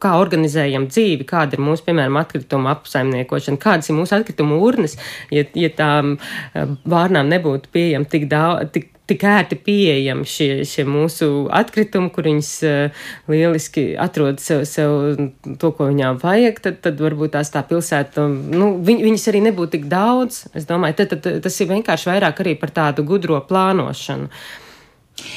[0.03, 4.97] kā organizējam dzīvi, kāda ir mūsu, piemēram, atkrituma apsaimniekošana, kādas ir mūsu atkrituma urnas,
[5.35, 10.83] ja, ja tām eh, vārnām nebūtu pieejama tik daudz, tik tik ērti pieejami šie, šie
[10.89, 15.21] mūsu atkritumi, kur viņas uh, lieliski atrod sev, sev
[15.63, 19.77] to, ko viņām vajag, tad, tad varbūt tās tā pilsēta, nu, viņ, viņas arī nebūtu
[19.77, 20.45] tik daudz.
[20.59, 24.27] Es domāju, tad, tad tas ir vienkārši vairāk arī par tādu gudro plānošanu.
[24.27, 24.66] Uh,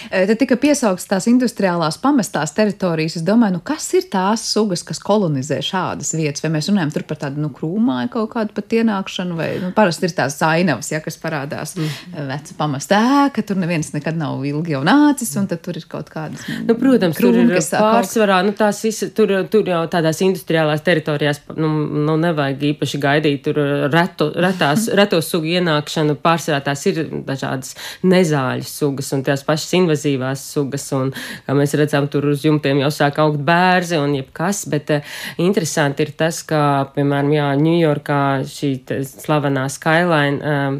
[0.10, 3.16] Te tika piesauktas tās industriālās pamestās teritorijas.
[3.20, 6.44] Es domāju, nu, kas ir tās sugas, kas kolonizē šādas vietas?
[6.44, 10.16] Vai mēs runājam par tādu nu, krūmāju kaut kādu pat ienākšanu, vai nu, parasti ir
[10.18, 12.18] tās ainavas, ja, kas parādās mm.
[12.28, 16.12] veca pamesta ēka, tur neviens nekad nav ilgi jau nācis, un tad tur ir kaut
[16.12, 16.44] kādas.
[16.68, 18.84] Nu, protams, krūmi, tur ir pārsvarā, nu, tās
[19.16, 21.72] tur, tur jau tādās industriālās teritorijās, nu,
[22.10, 23.62] nu nevajag īpaši gaidīt tur
[23.94, 26.20] reto, retās, reto sugu ienākšanu.
[26.20, 31.12] Pārsvarā tās ir dažādas nezāļas sugas un tās pašas invazīvās sugas, un,
[31.46, 36.06] kā mēs redzam, tur uz jumtiem jau sāk augt bērzi un jebkas, bet uh, interesanti
[36.06, 36.62] ir tas, ka,
[36.96, 38.72] piemēram, jā, Ņujorkā šī
[39.10, 40.80] slavenā Skyline, uh,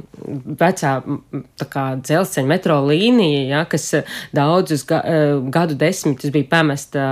[0.60, 0.94] vecā
[1.60, 3.88] tā kā dzelzceļa metro līnija, jā, kas
[4.36, 7.10] daudzus ga, uh, gadu desmitus bija pamesta,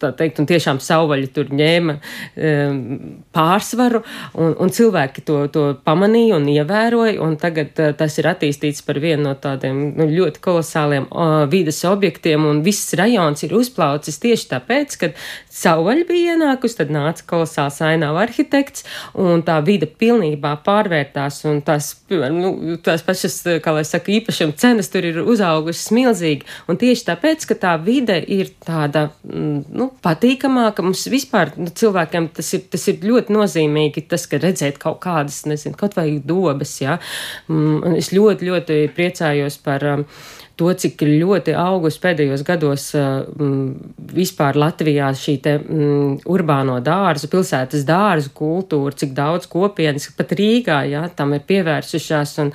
[0.00, 2.80] tā teikt, un tiešām savvaļi tur ņēma uh,
[3.34, 4.04] pārsvaru,
[4.38, 9.24] un, un cilvēki to, to pamanīja un ievēroja, un tagad tas ir attīstīts par vienu
[9.24, 14.48] no tādiem nu, ļoti kolosāliem unikāliem uh, vides objektiem, un viss rajons ir uzplaucis tieši
[14.50, 15.10] tāpēc, ka
[15.50, 21.94] savvaļa bija ienākusi, tad nāca kolosāls ainava arhitekts, un tā vide pilnībā pārvērtās, un tās,
[22.10, 27.46] nu, tās pašas, kā lai saka, īpašam cenas tur ir uzaugušas milzīgi, un tieši tāpēc,
[27.46, 32.88] ka tā vide ir tāda, mm, nu, patīkamāka, mums vispār nu, cilvēkiem tas ir, tas
[32.90, 36.98] ir ļoti nozīmīgi, tas, ka redzēt kaut kādas, nezinu, kaut vai dobes, jā.
[37.48, 40.08] Mm, es ļoti, ļoti priecājos par um,
[40.58, 47.82] to, cik ļoti augus pēdējos gados mm, vispār Latvijā šī te mm, urbāno dārzu, pilsētas
[47.88, 52.52] dārzu kultūra, cik daudz kopienas, pat Rīgā, jā, tam ir pievērsušās, un,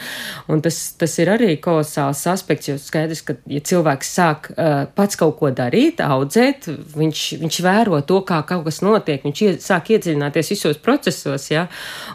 [0.52, 5.20] un tas, tas ir arī kolosāls aspekts, jo skaidrs, ka, ja cilvēks sāk uh, pats
[5.20, 9.92] kaut ko darīt, audzēt, viņš, viņš vēro to, kā kaut kas notiek, viņš ie, sāk
[9.98, 11.68] iedziļināties visos procesos, jā,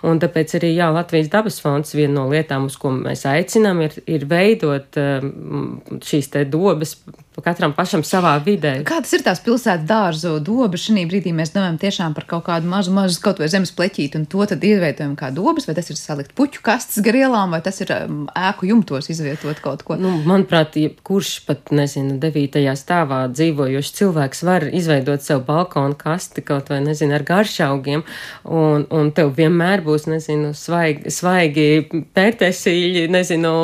[0.07, 4.01] un tāpēc arī, jā, Latvijas dabas fonds viena no lietām, uz ko mēs aicinām, ir,
[4.09, 5.73] ir veidot uh,
[6.04, 6.96] šīs te dobas
[7.42, 8.76] katram pašam savā vidē.
[8.87, 10.84] Kādas ir tās pilsētas dārzu dobas?
[10.84, 14.26] Šī brīdī mēs domājam tiešām par kaut kādu mazu, mazu kaut vai zemes pleķīti, un
[14.30, 17.80] to tad izvietojam kā dobas, vai tas ir salikt puķu kastes gar ielām, vai tas
[17.82, 19.98] ir um, ēku jumtos izvietot kaut ko?
[20.00, 26.70] Nu, manuprāt, kurš pat, nezinu, devītajā stāvā dzīvojošs cilvēks var izveidot sev balkonu kasti kaut
[26.70, 28.04] vai, nezinu, ar garšaugiem,
[28.44, 31.68] un, un tev vienmēr būs, nezinu, svaigi, svaigi
[32.14, 33.54] pērtēsīļi, nezinu,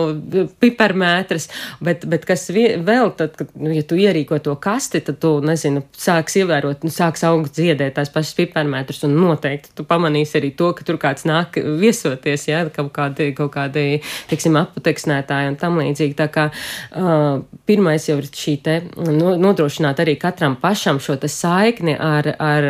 [0.63, 1.51] piparmētras,
[1.85, 5.83] bet, bet kas vēl tad, kad nu, ja tu ierīko to kasti, tad tu, nezinu,
[5.97, 10.71] sāks ievērot, nu, sāks augt dziedēt tās pašas piparmētrus, un noteikti tu pamanīsi arī to,
[10.77, 16.17] ka tur kāds nāk viesoties, jā, kaut kādi, kaut kādi, teiksim, aputeksnētāji un tam līdzīgi.
[16.19, 21.31] Tā kā uh, pirmais jau ir šī te no, nodrošināt arī katram pašam šo te
[21.31, 22.69] saikni ar, ar,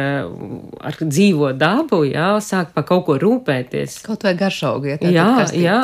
[0.90, 4.00] ar dzīvo dabu, jā, sāk pa kaut ko rūpēties.
[4.06, 5.80] Kaut vai garšaugi, ja jā, jā.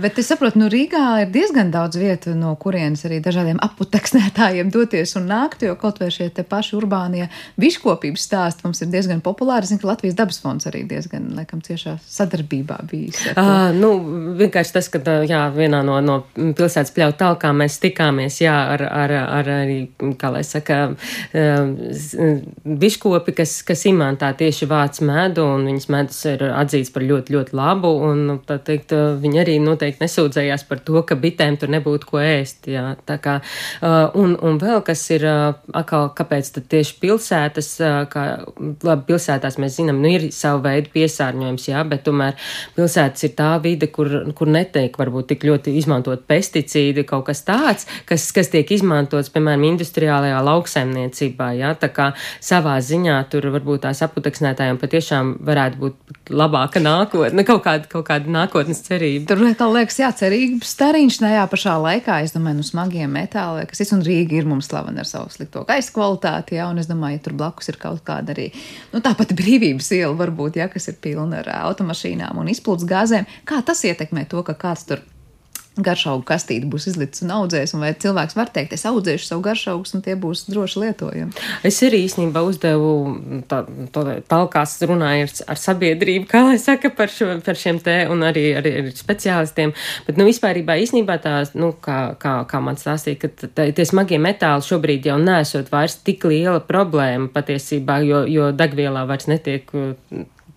[0.00, 4.70] Bet es saprotu, nu Rīgā ir diezgan daudz vietu, no kurienes arī dažādiem aputeksnētājiem apmeklētājiem
[4.72, 7.28] doties un nākt, jo kaut vai šie paši urbānie
[7.60, 9.66] biškopības stāsti mums ir diezgan populāri.
[9.66, 13.22] Zinu, ka Latvijas dabas fonds arī diezgan, laikam, ciešā sadarbībā bijis.
[13.36, 13.92] Uh, nu,
[14.38, 19.14] vienkārši tas, ka jā, vienā no, no pilsētas pļauju talkām mēs tikāmies, jā, ar, ar,
[19.40, 19.78] ar arī,
[20.20, 20.94] kā lai saka,
[22.64, 27.56] biškopi, kas, kas imantā tieši vāc medu, un viņas medus ir atzīts par ļoti, ļoti
[27.56, 32.22] labu, un, tā teikt, viņi arī noteikti nesūdzējās par to, ka bitēm tur nebūtu ko
[32.22, 32.65] ēst.
[32.66, 32.74] Efekti.
[32.76, 32.96] Jā.
[33.06, 33.40] Tā kā,
[33.82, 38.44] uh, un, un vēl kas ir, uh, atkal, kāpēc tad tieši pilsētas, uh, kā,
[38.82, 42.36] labi, pilsētās mēs zinām, nu ir savu veidu piesārņojums, jā, bet tomēr
[42.76, 47.86] pilsētas ir tā vide, kur, kur netiek varbūt tik ļoti izmantot pesticīdi, kaut kas tāds,
[48.06, 54.02] kas, kas tiek izmantots, piemēram, industriālajā lauksaimniecībā, jā, tā kā savā ziņā tur varbūt tās
[54.06, 59.28] aputeksnētājiem patiešām varētu būt labāka nākotne, kaut kāda, kaut kāda nākotnes cerība.
[59.30, 63.82] Tur kā liekas, jā, cerības stariņš tajā pašā laikā, es domāju, nu smagiem metāliem, kas
[63.84, 67.18] ir, un Rīga ir mums slavena ar savu slikto gaisa kvalitāti, jā, un es domāju,
[67.18, 68.48] ja tur blakus ir kaut kāda arī,
[68.92, 73.62] nu tāpat brīvības iela varbūt, jā, kas ir pilna ar automašīnām un izplūdes gāzēm, kā
[73.66, 75.04] tas ietekmē to, ka kāds tur
[75.76, 79.92] garšaugu kastīte būs izlicis un audzējis, un vai cilvēks var teikt, es audzēšu savu garšaugus,
[79.96, 81.44] un tie būs droši lietojami.
[81.66, 82.92] Es arī īstenībā uzdevu
[83.50, 83.62] tā,
[83.92, 88.24] to talkās runāju ar, ar sabiedrību, kā lai saka par, šo, par šiem te, un
[88.26, 89.74] arī ar, ar speciālistiem,
[90.08, 94.20] bet, nu, vispārībā īstenībā tā, nu, kā, kā, kā man stāstīja, ka tā, tie smagie
[94.22, 99.68] metāli šobrīd jau nesot vairs tik liela problēma patiesībā, jo, jo degvielā vairs netiek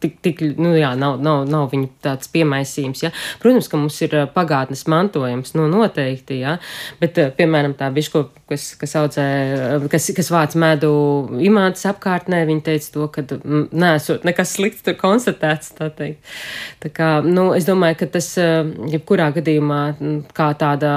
[0.04, 3.04] tik, tik nu, jā, nav, nav, nav viņa tāds piemaisījums.
[3.06, 3.12] Ja.
[3.42, 6.58] Protams, ka mums ir pagātnes mantojums, nu, noteikti, ja.
[7.02, 9.26] bet, piemēram, tā biško, kas, kas audzē,
[9.92, 10.92] kas, kas vāc medu
[11.44, 13.26] imātas apkārtnē, viņa teica to, ka
[13.72, 16.34] nesot nekas slikts tur konstatēts, tā teikt.
[16.84, 18.32] Tā kā, nu, es domāju, ka tas,
[18.94, 19.82] jebkurā gadījumā,
[20.38, 20.94] kā tāda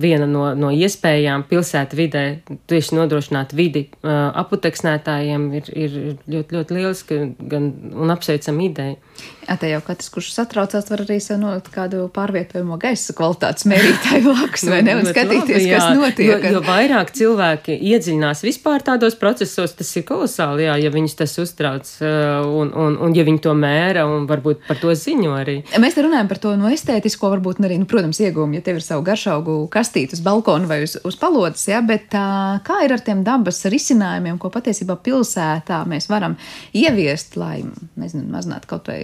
[0.00, 2.24] viena no, no iespējām pilsētu vidē,
[2.70, 5.98] tieši nodrošināt vidi aputeksnētājiem ir, ir
[6.30, 8.96] ļoti, ļoti lieliski gan un apsveikt apsveicama ideja.
[9.44, 14.22] Jā, te jau katrs, kurš satraucās, var arī sev nolikt kādu pārvietojamo gaisa kvalitātes mērītāju
[14.24, 16.30] blakus, vai ne, un skatīties, labi, jā, kas notiek.
[16.30, 21.36] Jo, jo vairāk cilvēki iedziļinās vispār tādos procesos, tas ir kolosāli, jā, ja viņus tas
[21.42, 25.58] uztrauc, un, un, un ja viņi to mēra, un varbūt par to ziņo arī.
[25.82, 28.86] Mēs te runājam par to no estētisko, varbūt arī, nu, protams, iegūmu, ja tev ir
[28.86, 32.24] savu garšaugu kastīti uz balkonu vai uz, uz palodas, jā, bet tā,
[32.64, 36.38] kā ir ar tiem dabas risinājumiem, ko patiesībā pilsētā mēs varam
[36.72, 37.60] ieviest, lai,
[38.00, 39.02] nezinu, mazinātu kaut vai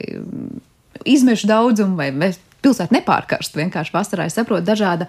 [1.08, 2.12] izmešu daudzumu vai
[2.60, 3.56] pilsētu nepārkarst.
[3.56, 5.06] Vienkārši vasarā es saprotu, dažāda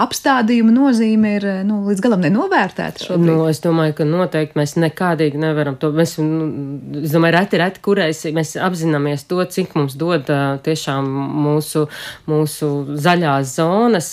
[0.00, 3.06] apstādījuma nozīme ir nu, līdz galam nenovērtēta.
[3.08, 3.26] Šobrīd.
[3.26, 5.90] Nu, es domāju, ka noteikti mēs nekādīgi nevaram to.
[5.94, 6.48] Mēs, nu,
[7.02, 10.30] es domāju, reti, reti, kurais mēs apzināmies to, cik mums dod
[10.66, 11.10] tiešām
[11.46, 11.86] mūsu,
[12.30, 12.72] mūsu
[13.06, 14.12] zaļās zonas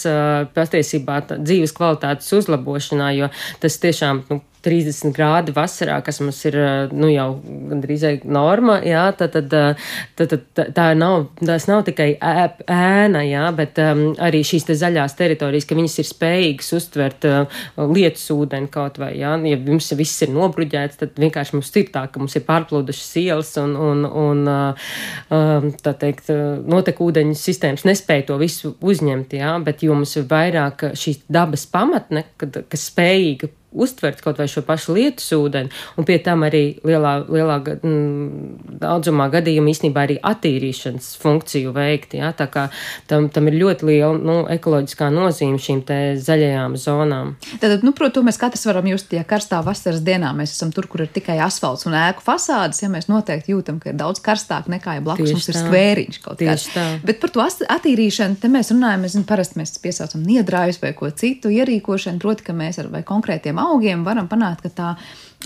[0.57, 4.25] patiesībā dzīves kvalitātes uzlabošanā, jo tas tiešām.
[4.29, 6.57] Nu, 30 grādi vasarā, kas mums ir
[6.93, 7.27] nu, jau
[7.71, 9.77] gandrīz norma, jā, tad, tad,
[10.19, 15.15] tad, tad tā nav, tās nav tikai ēna, jā, bet um, arī šīs te zaļās
[15.19, 20.25] teritorijas, ka viņas ir spējīgas uztvert uh, lietus ūdeni kaut vai, jā, ja mums viss
[20.25, 24.43] ir nobruģēts, tad vienkārši mums ir tā, ka mums ir pārplūdušas ielas un, un, un
[24.51, 26.29] uh, tā teikt,
[26.71, 32.25] notekūdeņu sistēmas nespēja to visu uzņemt, jā, bet jo mums ir vairāk šī dabas pamatne,
[32.41, 37.13] kad, kas spējīga uztvert kaut vai šo pašu lietus ūdeni, un pie tam arī lielā,
[37.31, 42.15] lielā mm, daudzumā gadījumā īstenībā arī attīrīšanas funkciju veikt.
[42.19, 42.33] Ja?
[42.37, 42.67] Tā kā
[43.09, 47.35] tam, tam ir ļoti liela nu, ekoloģiskā nozīme šīm te zaļajām zonām.
[47.63, 51.05] Tad, nu, protams, mēs katrs varam just, ja karstā vasaras dienā mēs esam tur, kur
[51.05, 54.97] ir tikai asfalts un ēku fasādes, ja mēs noteikti jūtam, ka ir daudz karstāk nekā
[54.97, 55.63] ja blakus Tieši mums ir tā.
[55.65, 56.67] skvēriņš kaut kāds.
[57.07, 61.09] Bet par to attīrīšanu te mēs runājam, mēs zinām, parasti mēs piesaucam niedrājus vai ko
[61.15, 64.89] citu ierīkošanu, proti, ka mēs ar vai konkrētiem augiem varam panākt, ka tā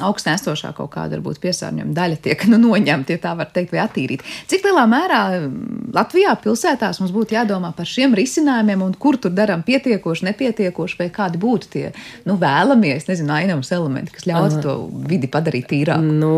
[0.03, 3.81] augstnē esošā kaut kāda varbūt piesārņojuma daļa tiek nu, noņemta, ja tā var teikt, vai
[3.85, 4.25] attīrīta.
[4.51, 9.31] Cik lielā mērā mm, Latvijā pilsētās mums būtu jādomā par šiem risinājumiem un kur tur
[9.35, 11.85] darām pietiekoši, nepietiekoši, vai kādi būtu tie
[12.27, 14.75] nu, vēlamie, nezinu, ainavas elementi, kas ļautu to
[15.07, 16.15] vidi padarīt tīrāku?
[16.19, 16.33] Nu,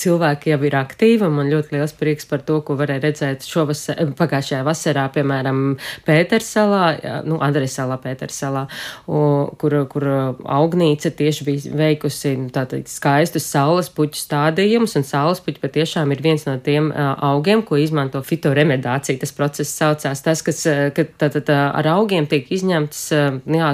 [0.00, 4.00] cilvēki jau ir aktīvi, un man ļoti liels prieks par to, ko varēja redzēt šovasar,
[4.18, 5.62] pagājušajā vasarā, piemēram,
[6.06, 6.84] Pētersalā,
[7.28, 8.64] nu, Andresalā, Pētersalā,
[9.04, 10.08] kur, kur
[10.56, 16.22] augnīca tieši bija veikusi, nu, tātad, skaistus saules puķu stādījumus, un saules puķi patiešām ir
[16.24, 19.20] viens no tiem augiem, ko izmanto fitoremedācija.
[19.20, 20.62] Tas process saucās tas, kas
[20.96, 23.70] ka, tātad, ar augiem tiek izņemts jā,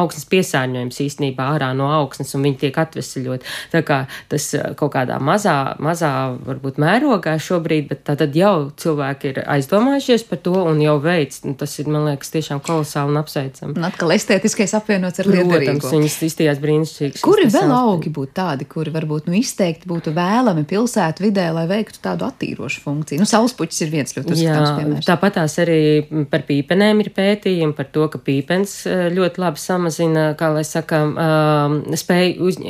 [0.00, 3.46] augsnes piesārņojums īstenībā ārā no augsnes, un viņi tiek atvesaļot.
[3.74, 6.12] Tā kā tas kaut kādā mazā, mazā
[6.46, 11.42] varbūt mērogā šobrīd, bet tātad jau cilvēki ir aizdomājušies par to un jau veids.
[11.60, 13.76] Tas ir, man liekas, tiešām kolosāli un apsveicami.
[13.78, 15.80] Un atkal estētiskais apvienots ar liederīgo.
[15.80, 17.22] Protams, viņas izstījās brīnišķīgi.
[17.24, 18.59] Kuri vēl augi būtu tādi?
[18.60, 23.20] Tādi, kuri varbūt nu, izteikti būtu vēlami pilsētu vidē, lai veiktu tādu attīrošu funkciju.
[23.20, 25.08] Nu, Saulespuķis ir viens ļoti uzskatāms piemērs.
[25.08, 30.32] Tāpat tās arī par pīpenēm ir pētījumi par to, ka pīpens eh, ļoti labi samazina,
[30.38, 31.04] kā lai saka,
[31.96, 32.60] spēju uz,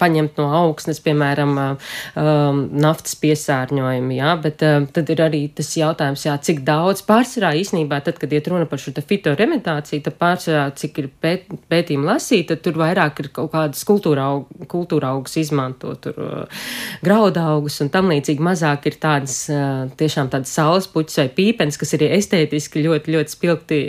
[0.00, 6.26] paņemt no augsnes, piemēram, um, naftas piesārņojumu, jā, bet um, tad ir arī tas jautājums,
[6.28, 11.00] jā, cik daudz pārsvarā īsnībā, tad, kad iet runa par šo fitorementāciju, tad pārsvarā, cik
[11.00, 15.94] ir pēt, pētījumi lasīt, tad tur vairāk ir kaut kādas kultūra, aug, kultūra augus izmanto,
[16.02, 16.68] tur uh,
[17.06, 21.80] grauda augus un tam līdzīgi mazāk ir tādas, uh, tiešām tādas saules puķis vai pīpens,
[21.80, 23.82] kas arī estētiski ļoti, ļoti spilgti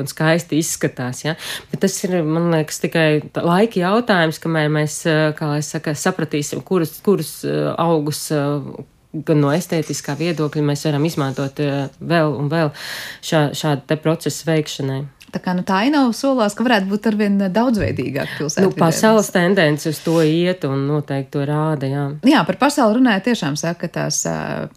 [0.00, 1.36] un skaisti izskatās, jā.
[1.70, 3.06] Bet tas ir, man liekas, tikai
[3.36, 5.00] laika jautājums, kamēr mēs,
[5.36, 8.60] kā lai saka, sapratīsim, kurus, kurus uh, augus uh,
[9.12, 12.70] gan no estētiskā viedokļa mēs varam izmantot uh, vēl un vēl
[13.26, 15.00] šā, šāda te procesa veikšanai.
[15.30, 18.66] Tā kā nu, tā ainava solās, ka varētu būt arvien dauddzveidīgāk pilsētā.
[18.66, 21.86] Nu, pasaules tendence uz to iet un noteikti to rāda.
[21.90, 24.22] Jā, jā par pasauli runājot, tiešām saka, ka tās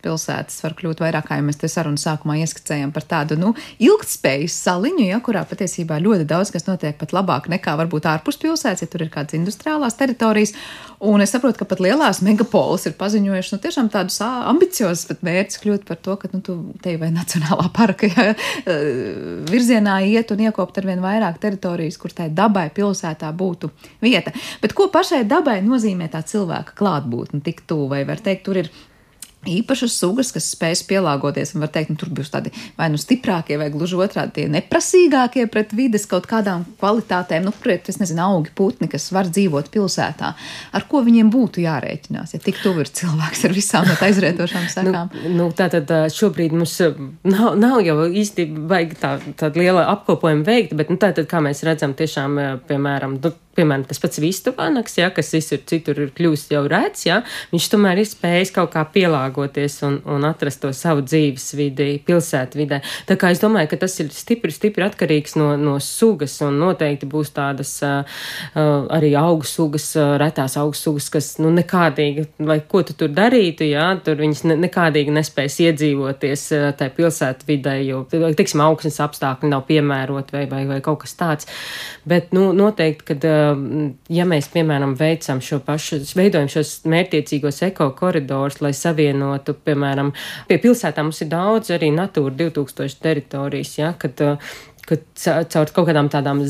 [0.03, 4.59] pilsētas var kļūt vairāk, kā jau mēs te sarunu sākumā ieskicējām par tādu nu, ilgtspējas
[4.67, 8.91] saliņu, ja, kurā patiesībā ļoti daudz kas notiek pat labāk nekā varbūt ārpus pilsētas, ja
[8.91, 10.53] tur ir kādas industriālās teritorijas.
[11.03, 15.87] Un es saprotu, ka pat lielās megapolis ir paziņojušas nu, tiešām tādus ambiciozus mērķus kļūt
[15.89, 18.29] par to, ka nu, tu te vai nacionālā parka ja,
[19.49, 23.71] virzienā iet un iekopt ar vien vairāk teritorijas, kur tai dabai pilsētā būtu
[24.03, 24.33] vieta.
[24.61, 28.71] Bet ko pašai dabai nozīmē tā cilvēka klātbūtne tik tuvu, vai var teikt, tur ir
[29.49, 33.57] īpašas sugas, kas spēs pielāgoties, un var teikt, nu, tur būs tādi vai nu stiprākie,
[33.59, 38.53] vai gluži otrādi tie neprasīgākie pret vides kaut kādām kvalitātēm, nu, pret, es nezinu, augi,
[38.55, 40.33] putni, kas var dzīvot pilsētā.
[40.73, 44.73] Ar ko viņiem būtu jārēķinās, ja tik tuvu ir cilvēks ar visām no aizrietošām nu,
[44.73, 45.13] sekām?
[45.23, 46.79] nu, nu, tā tad šobrīd mums
[47.27, 51.43] nav, nav jau īsti vajag tā, tāda liela apkopojuma veikt, bet, nu, tā tad, kā
[51.43, 52.39] mēs redzam, tiešām,
[52.69, 57.21] piemēram, nu, piemēram, tas pats vistuvānaks, ja, kas visur citur ir kļūst jau rēts, ja,
[57.53, 59.32] viņš tomēr ir spējis kaut kā pielāgoties
[59.83, 62.79] un, un atrast to savu dzīves vidi, pilsētvidē.
[63.09, 67.09] Tā kā es domāju, ka tas ir stipri, stipri atkarīgs no, no sugas un noteikti
[67.09, 68.21] būs tādas uh,
[68.93, 73.67] arī augu sugas, uh, retās augu sugas, kas, nu, nekādīgi, lai ko tu tur darītu,
[73.69, 79.65] ja, tur viņas ne, nekādīgi nespēs iedzīvoties uh, tajā pilsētvidē, jo, teiksim, augsnes apstākļi nav
[79.69, 81.49] piemēroti vai, vai, vai kaut kas tāds.
[82.09, 83.63] Bet, nu, noteikti, uh,
[84.13, 89.22] ja mēs, piemēram, veicam šo pašu, veidojam šos mērķiecīgos ekokoridorus, lai savienotu,
[89.65, 90.11] piemēram,
[90.49, 94.21] pie pilsētām mums ir daudz arī Natūra 2000 teritorijas, ja, kad
[94.87, 94.97] ka
[95.53, 96.41] caur kaut kādām tādām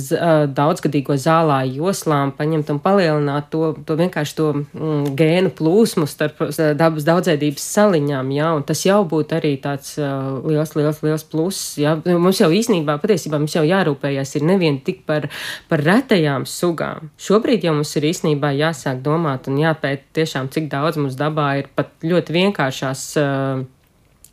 [0.57, 6.41] daudzgadīgo zālāju joslām paņemt un palielināt to, to vienkārši to mm, gēnu plūsmu starp
[6.79, 11.75] dabas daudzveidības saliņām, jā, un tas jau būtu arī tāds uh, liels, liels, liels pluss,
[11.81, 11.95] jā.
[12.09, 15.29] Mums jau īsnībā, patiesībā mums jau jārūpējas ir nevien tik par,
[15.69, 17.11] par retajām sugām.
[17.21, 21.69] Šobrīd jau mums ir īsnībā jāsāk domāt un jāpēt tiešām, cik daudz mums dabā ir
[21.77, 23.63] pat ļoti vienkāršās uh,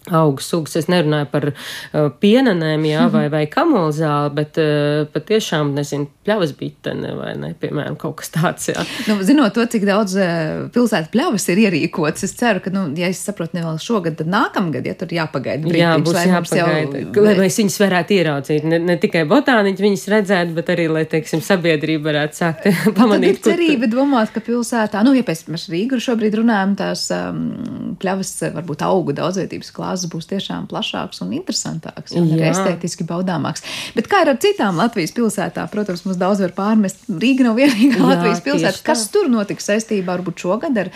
[0.08, 0.76] augu sugas.
[0.80, 7.12] Es nerunāju par uh, pienenēm, jā, vai, vai kamolzāli, bet uh, patiešām, nezinu, pļavas bitene
[7.18, 8.84] vai ne, piemēram, kaut kas tāds, jā.
[9.10, 13.10] Nu, zinot to, cik daudz uh, pilsētu pļavas ir ierīkots, es ceru, ka, nu, ja
[13.12, 17.26] es saprotu, ne vēl šogad, tad nākamgad, ja tur jāpagaida brīdiņš, jā, būs jāpagaida, jau...
[17.26, 21.44] lai mēs viņus varētu ieraudzīt, ne, ne tikai botāniķi viņus redzētu, bet arī, lai, teiksim,
[21.44, 23.42] sabiedrība varētu sākt pamanīt.
[23.44, 23.98] Tad ir cerība tu...
[23.98, 29.14] domāt, ka pilsētā, nu, ja pēc mēs Rīgu šobrīd runājam, tās um, pļavas varbūt augu
[29.18, 33.64] daudzveidības klāsts klāsts būs tiešām plašāks un interesantāks, un arī estētiski baudāmāks.
[33.96, 35.70] Bet kā ir ar citām Latvijas pilsētām?
[35.72, 37.02] Protams, mums daudz var pārmest.
[37.10, 38.82] Rīga nav vienīgā Jā, Latvijas pilsēta.
[38.86, 40.90] Kas tur notiks saistībā varbūt šogad ar,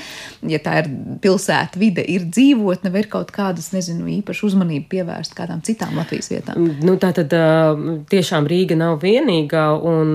[0.46, 0.90] ja tā ir
[1.24, 6.30] pilsēta vide, ir dzīvotne vai ir kaut kādas, nezinu, īpaši uzmanību pievērst kādām citām Latvijas
[6.32, 6.70] vietām?
[6.84, 7.34] Nu, tā tad
[8.10, 10.14] tiešām Rīga nav vienīgā, un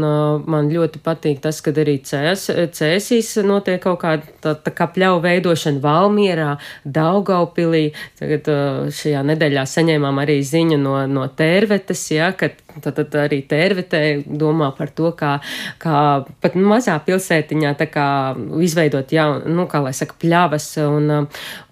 [0.50, 5.84] man ļoti patīk tas, ka arī cēsīs notiek kaut kāda tā, tā kā pļauju veidošana
[5.84, 6.52] Valmierā,
[6.86, 7.90] Daugaupilī.
[8.20, 8.48] Tagad
[8.96, 12.52] šajā nedēļā saņēmām arī ziņu no, no tērvetes, ja, ka
[12.84, 15.38] tad, tad arī tērvetē domā par to, kā,
[15.82, 15.96] kā
[16.42, 18.10] pat mazā pilsētiņā kā
[18.64, 20.68] izveidot jaunu, nu, kā lai saka, pļavas.
[20.86, 21.28] Un,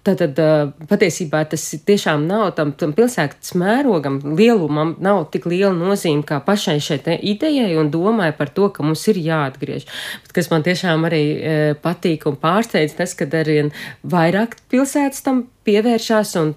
[0.06, 6.24] tad, tad patiesībā tas tiešām nav tam, tam pilsētas mērogam, lielumam nav tik liela nozīme
[6.28, 9.88] kā pašai šeit idejai un domai par to, ka mums ir jāatgriež.
[10.24, 13.72] Bet, kas man tiešām arī e, patīk un pārsteidz, tas, ka arvien
[14.02, 16.56] vairāk pilsētas tam pievēršās un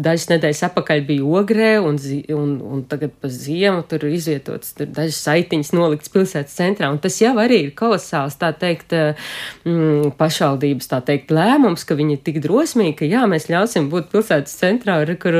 [0.00, 1.98] dažas nedēļas atpakaļ bija ogrē, un,
[2.34, 6.90] un, un tagad pa ziemu tur ir izvietots tur dažas saitiņas nolikts pilsētas centrā.
[6.92, 12.16] Un tas jau arī ir kolosāls, tā teikt, mm, pašvaldības, tā teikt, lēmums, ka viņi
[12.16, 15.36] ir tik drosmīgi, ka jā, mēs ļausim būt pilsētas centrā, ar kur,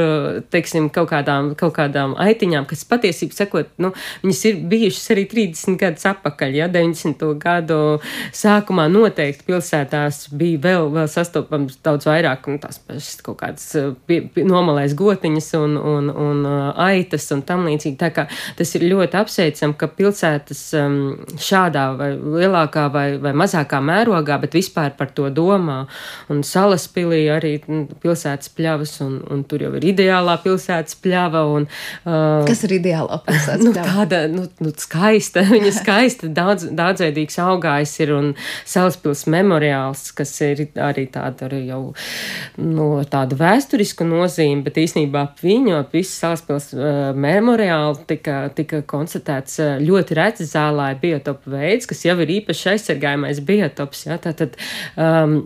[0.52, 3.92] teiksim, kaut kādām, kaut kādām aitiņām, kas patiesībā sekot, nu,
[4.24, 7.26] viņas ir bijušas arī 30 gadus atpakaļ, ja 90.
[7.40, 7.80] gadu
[8.36, 13.66] sākumā noteikti pilsētās bija vēl, vēl sastopams daudz vairāk, un tās pašas kaut kādas
[14.08, 16.44] pie, pie, nomalēs gotiņas un, un, un
[16.80, 17.96] aitas un tam līdzīgi.
[18.01, 18.26] Tā kā
[18.59, 20.98] tas ir ļoti apsveicam, ka pilsētas um,
[21.40, 25.82] šādā vai lielākā vai, vai mazākā mērogā, bet vispār par to domā.
[26.32, 27.57] Un salaspilī arī
[28.03, 31.44] pilsētas pļavas, un, un tur jau ir ideālā pilsētas pļava.
[31.57, 31.68] Un,
[32.05, 33.94] uh, Kas ir ideālā pilsētas nu, pļava?
[33.94, 38.32] Tāda, nu, nu, skaista, viņa skaista, daudz, daudzveidīgs augājs ir un
[38.64, 41.82] salaspils memoriāls, kas ir arī tāda arī jau,
[42.61, 49.61] nu, tāda vēsturiska nozīme, bet īstenībā viņu ap visu salaspils uh, memoriālu tika, tika konstatēts
[49.62, 54.07] uh, ļoti reci zālāja biotopu veids, kas jau ir īpaši aizsargājamais biotops.
[54.09, 54.18] Ja?
[54.22, 54.59] Tātad,
[54.97, 55.43] um,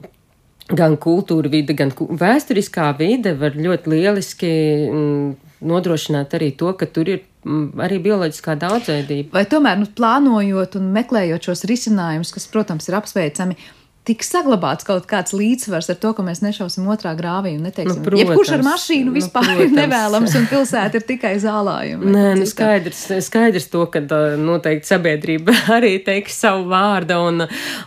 [0.72, 4.52] gan kultūra vide, gan vēsturiskā vide var ļoti lieliski
[4.88, 9.34] mm, nodrošināt arī to, ka tur ir mm, arī bioloģiskā daudzveidība.
[9.36, 13.58] Vai tomēr, nu, plānojot un meklējot šos risinājumus, kas, protams, ir apsveicami,
[14.04, 18.04] tiks saglabāts kaut kāds līdzsvars ar to, ka mēs nešausim otrā grāvī un neteiksim, nu,
[18.04, 19.64] protams, jebkurš ar mašīnu nu, vispār protams.
[19.64, 22.10] ir nevēlams un pilsēta ir tikai zālājumi.
[22.12, 24.02] Nē, nu skaidrs, skaidrs to, ka
[24.40, 27.46] noteikti sabiedrība arī teiks savu vārdu un,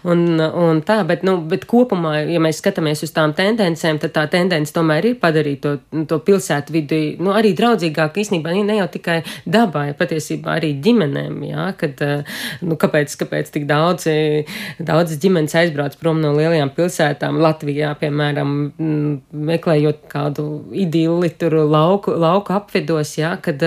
[0.09, 4.25] un, un tā, bet, nu, bet kopumā, ja mēs skatāmies uz tām tendencēm, tad tā
[4.33, 5.75] tendence tomēr ir padarīt to,
[6.09, 11.69] to pilsētu vidi, nu, arī draudzīgāk īstenībā, ne jau tikai dabai, patiesībā arī ģimenēm, jā,
[11.77, 12.01] kad,
[12.65, 14.09] nu, kāpēc, kāpēc tik daudz,
[14.81, 18.51] daudz ģimenes aizbrauc prom no lielajām pilsētām, Latvijā, piemēram,
[19.49, 23.59] meklējot kādu idili tur lauku, lauku apvidos, jā, kad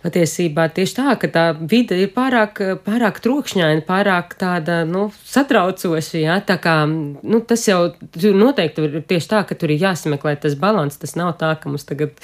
[0.00, 6.38] patiesībā tieši tā, ka tā vide ir pārāk, pārāk trokšņaina, pārāk tāda, nu, satraucoša, jā,
[6.48, 7.82] tā kā, nu, tas jau
[8.32, 11.84] noteikti ir tieši tā, ka tur ir jāsameklē tas balans, tas nav tā, ka mums
[11.84, 12.16] tagad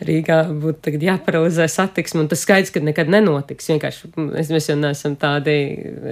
[0.00, 5.20] Rīgā būtu tagad jāparalizē satiksme, un tas skaidrs, ka nekad nenotiks, vienkārši mēs jau neesam
[5.20, 5.58] tādi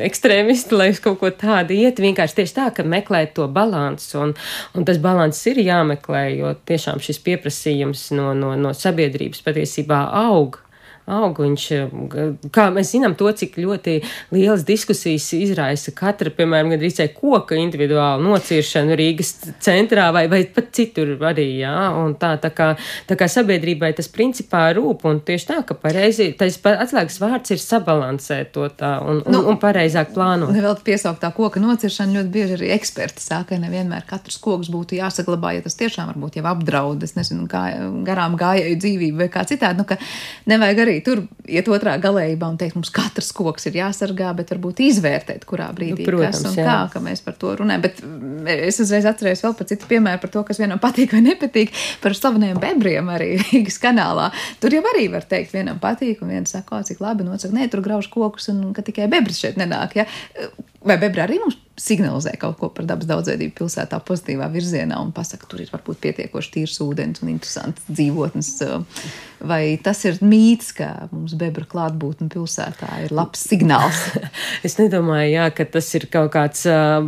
[0.05, 4.35] ekstrēmisti, lai uz kaut ko tādu iet, vienkārši tieši tā, ka meklēt to balansu, un,
[4.77, 10.61] un tas balans ir jāmeklē, jo tiešām šis pieprasījums no, no, no sabiedrības patiesībā aug
[11.11, 11.41] aug.
[11.41, 11.67] Viņš,
[12.55, 13.99] kā mēs zinām, to, cik ļoti
[14.35, 19.33] lielas diskusijas izraisa katra, piemēram, gandrīz koka individuāla nociršana Rīgas
[19.63, 22.73] centrā vai, vai pat citur arī, jā, un tā, tā kā,
[23.09, 27.63] tā kā sabiedrībai tas principā rūp, un tieši tā, ka pareizi, tas atslēgas vārds ir
[27.63, 30.55] sabalansēt to tā un, un, nu, un pareizāk plānot.
[30.61, 34.99] Vēl piesaukt tā koka nociršana ļoti bieži arī eksperti saka, ka nevienmēr katrs koks būtu
[34.99, 37.65] jāsaglabā, ja tas tiešām varbūt jau apdraud, es nezinu, kā
[38.07, 39.99] garām gājēju dzīvību vai kā citādi, nu,
[40.51, 44.51] nevajag arī arī tur iet otrā galējībā un teikt, mums katrs koks ir jāsargā, bet
[44.53, 46.67] varbūt izvērtēt, kurā brīdī nu, protams, kas un jā.
[46.67, 47.83] kā, ka mēs par to runājam.
[47.85, 51.23] Bet mm, es uzreiz atceros vēl par citu piemēru par to, kas vienam patīk vai
[51.25, 51.73] nepatīk,
[52.03, 54.31] par slaveniem bebriem arī Rīgas kanālā.
[54.61, 57.57] Tur jau arī var teikt, vienam patīk, un viens saka, cik labi, un otrs saka,
[57.57, 60.01] nē, tur grauž kokus, un ka tikai bebris šeit nenāk.
[60.01, 60.09] Ja?
[60.87, 65.49] Vai bebra arī mums signalizē kaut ko par dabas daudzveidību pilsētā pozitīvā virzienā un pasaka,
[65.51, 68.55] tur ir varbūt pietiekoši tīrs ūdens un interesants dzīvotnes.
[69.41, 74.03] Vai tas ir mīts, ka mums bebra klātbūtne pilsētā ir labs signāls?
[74.67, 76.99] es nedomāju, jā, ka tas ir kaut kāds uh,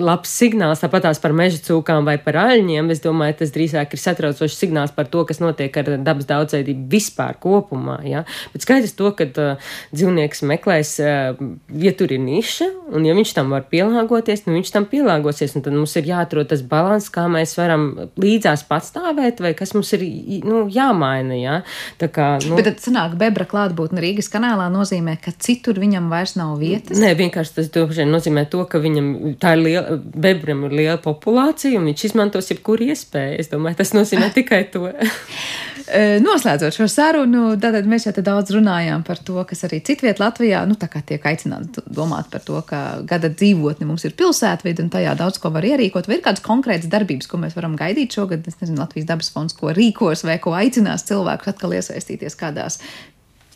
[0.00, 2.88] labs signāls, tāpatās par meža cūkām vai par aļņiem.
[2.94, 7.36] Es domāju, tas drīzāk ir satraucošs signāls par to, kas notiek ar dabas daudzveidību vispār
[7.42, 7.98] kopumā.
[8.08, 8.24] Jā.
[8.54, 11.44] Bet skaidrs to, ka uh, dzīvnieks meklēs, uh,
[11.84, 15.54] ja tur ir niša, un ja viņš tam var pielāgot, pielāgoties, nu viņš tam pielāgosies.
[15.54, 20.04] Tad mums ir jāatrod tas līdzsvars, kā mēs varam līdzās patstāvēt, vai kas mums ir
[20.44, 21.34] nu, jāmaina.
[21.34, 21.56] Ja?
[21.98, 22.56] Tā kā, nu...
[22.56, 26.98] Bet tad sanāk, bebra klātbūtne Rīgas kanālā nozīmē, ka citur viņam vairs nav vietas?
[26.98, 27.70] Nē, vienkārši tas
[28.08, 32.90] nozīmē to, ka viņam tā ir liela, bebram ir liela populācija un viņš izmantos jebkuru
[32.92, 33.38] iespēju.
[33.40, 34.90] Es domāju, tas nozīmē tikai to.
[35.84, 40.78] Noslēdzot šo sarunu, tad mēs jau daudz runājām par to, kas arī citviet Latvijā, nu
[40.80, 45.52] tiek aicināti domāt par to, ka gada dzīvotni mums ir pilsētvide un tajā daudz ko
[45.52, 46.08] var ierīkot.
[46.08, 48.48] Vai ir kādas konkrētas darbības, ko mēs varam gaidīt šogad?
[48.48, 52.80] Es nezinu, Latvijas dabas fonds, ko rīkos vai ko aicinās cilvēkus atkal iesaistīties kādās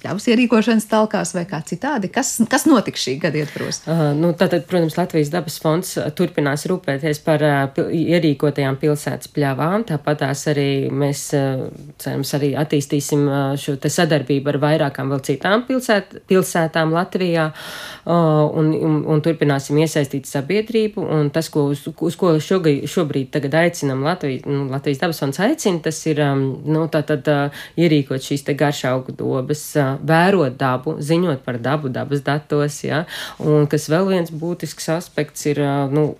[0.04, 2.10] ļaus ierīkošanas talkās vai kā citādi.
[2.12, 3.80] Kas, kas notiks šī gada ietvaros?
[3.86, 9.86] Uh, nu, tātad, protams, Latvijas dabas fonds turpinās rūpēties par uh, ierīkotajām pilsētas pļavām.
[9.88, 11.66] Tāpat tās arī mēs, uh,
[11.98, 18.14] cerams, arī attīstīsim uh, šo te sadarbību ar vairākām vēl citām pilsēt, pilsētām Latvijā uh,
[18.14, 21.08] un, un, un turpināsim iesaistīt sabiedrību.
[21.18, 25.42] Un tas, ko uz, uz ko šobrīd, šobrīd tagad aicinam Latvijas, nu, Latvijas dabas fonds
[25.42, 29.66] aicina, tas ir um, nu, tātad uh, ierīkot šīs te garšaugu dobas.
[29.74, 33.04] Uh, vērot dabu, ziņot par dabu dabas datos, ja,
[33.42, 35.62] un kas vēl viens būtisks aspekts ir,
[35.92, 36.10] nu,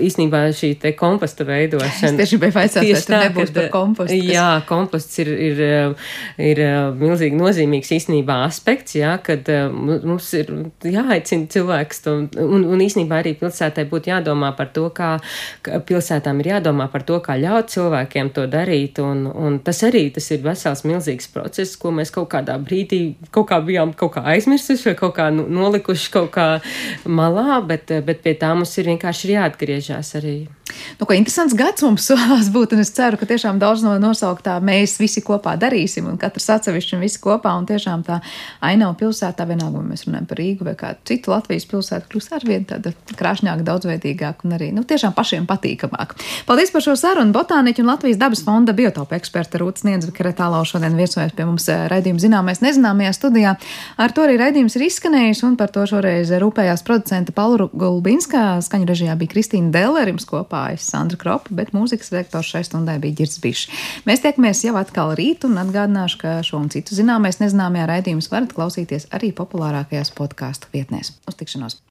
[0.00, 2.12] īstenībā šī te komposta veidošana.
[2.12, 4.16] Es tieši biju vaicāt, vai tu nebūs par kompostu.
[4.16, 4.30] Kas...
[4.32, 5.62] Jā, komposts ir, ir,
[6.40, 6.62] ir
[6.98, 10.52] milzīgi nozīmīgs īstenībā aspekts, jā, kad mums ir
[10.88, 15.14] jāaicina cilvēks to, un, un īstenībā arī pilsētai būtu jādomā par to, kā
[15.62, 20.30] pilsētām ir jādomā par to, kā ļaut cilvēkiem to darīt, un, un tas arī tas
[20.32, 22.81] ir vesels milzīgs process, ko mēs kaut kādā brīdī
[23.30, 26.48] kaut kā bijām kaut kā aizmirsuši vai kaut kā nu, nolikuši kaut kā
[27.06, 30.36] malā, bet, bet pie tā mums ir vienkārši jāatgriežas arī.
[31.00, 34.58] Nu, ko interesants gads mums solās būt, un es ceru, ka tiešām daudz no nosauktā
[34.64, 38.20] mēs visi kopā darīsim, un katrs atsevišķi un visi kopā, un tiešām tā
[38.64, 42.66] ainava pilsētā, vienalga, vai mēs runājam par Rīgu vai kādu citu Latvijas pilsētu, kļūst arvien
[42.68, 46.16] tāda krāšņāka, daudzveidīgāka un arī, nu, tiešām pašiem patīkamāk.
[46.48, 50.96] Paldies par šo sarunu Botāniķu un Latvijas dabas fonda biotopa eksperta Rūtas Niedz, Kretālau šodien
[50.98, 53.54] viesojas pie mums eh, raidījuma zināmais nezināmajā studijā.
[54.00, 58.88] Ar to arī raidījums ir izskanējis, un par to šoreiz rūpējās producenta Paula Gulbinskā, skaņu
[58.90, 63.40] režijā bija Kristīna Dellerims kopā klājas Sandra Kropa, bet mūzikas redaktors šai stundai bija Girds
[63.42, 63.68] Bišs.
[64.06, 68.54] Mēs tiekamies jau atkal rīt un atgādināšu, ka šo un citu zināmais nezināmajā raidījumus varat
[68.54, 71.16] klausīties arī populārākajās podkāstu vietnēs.
[71.26, 71.80] Uz tikšanos!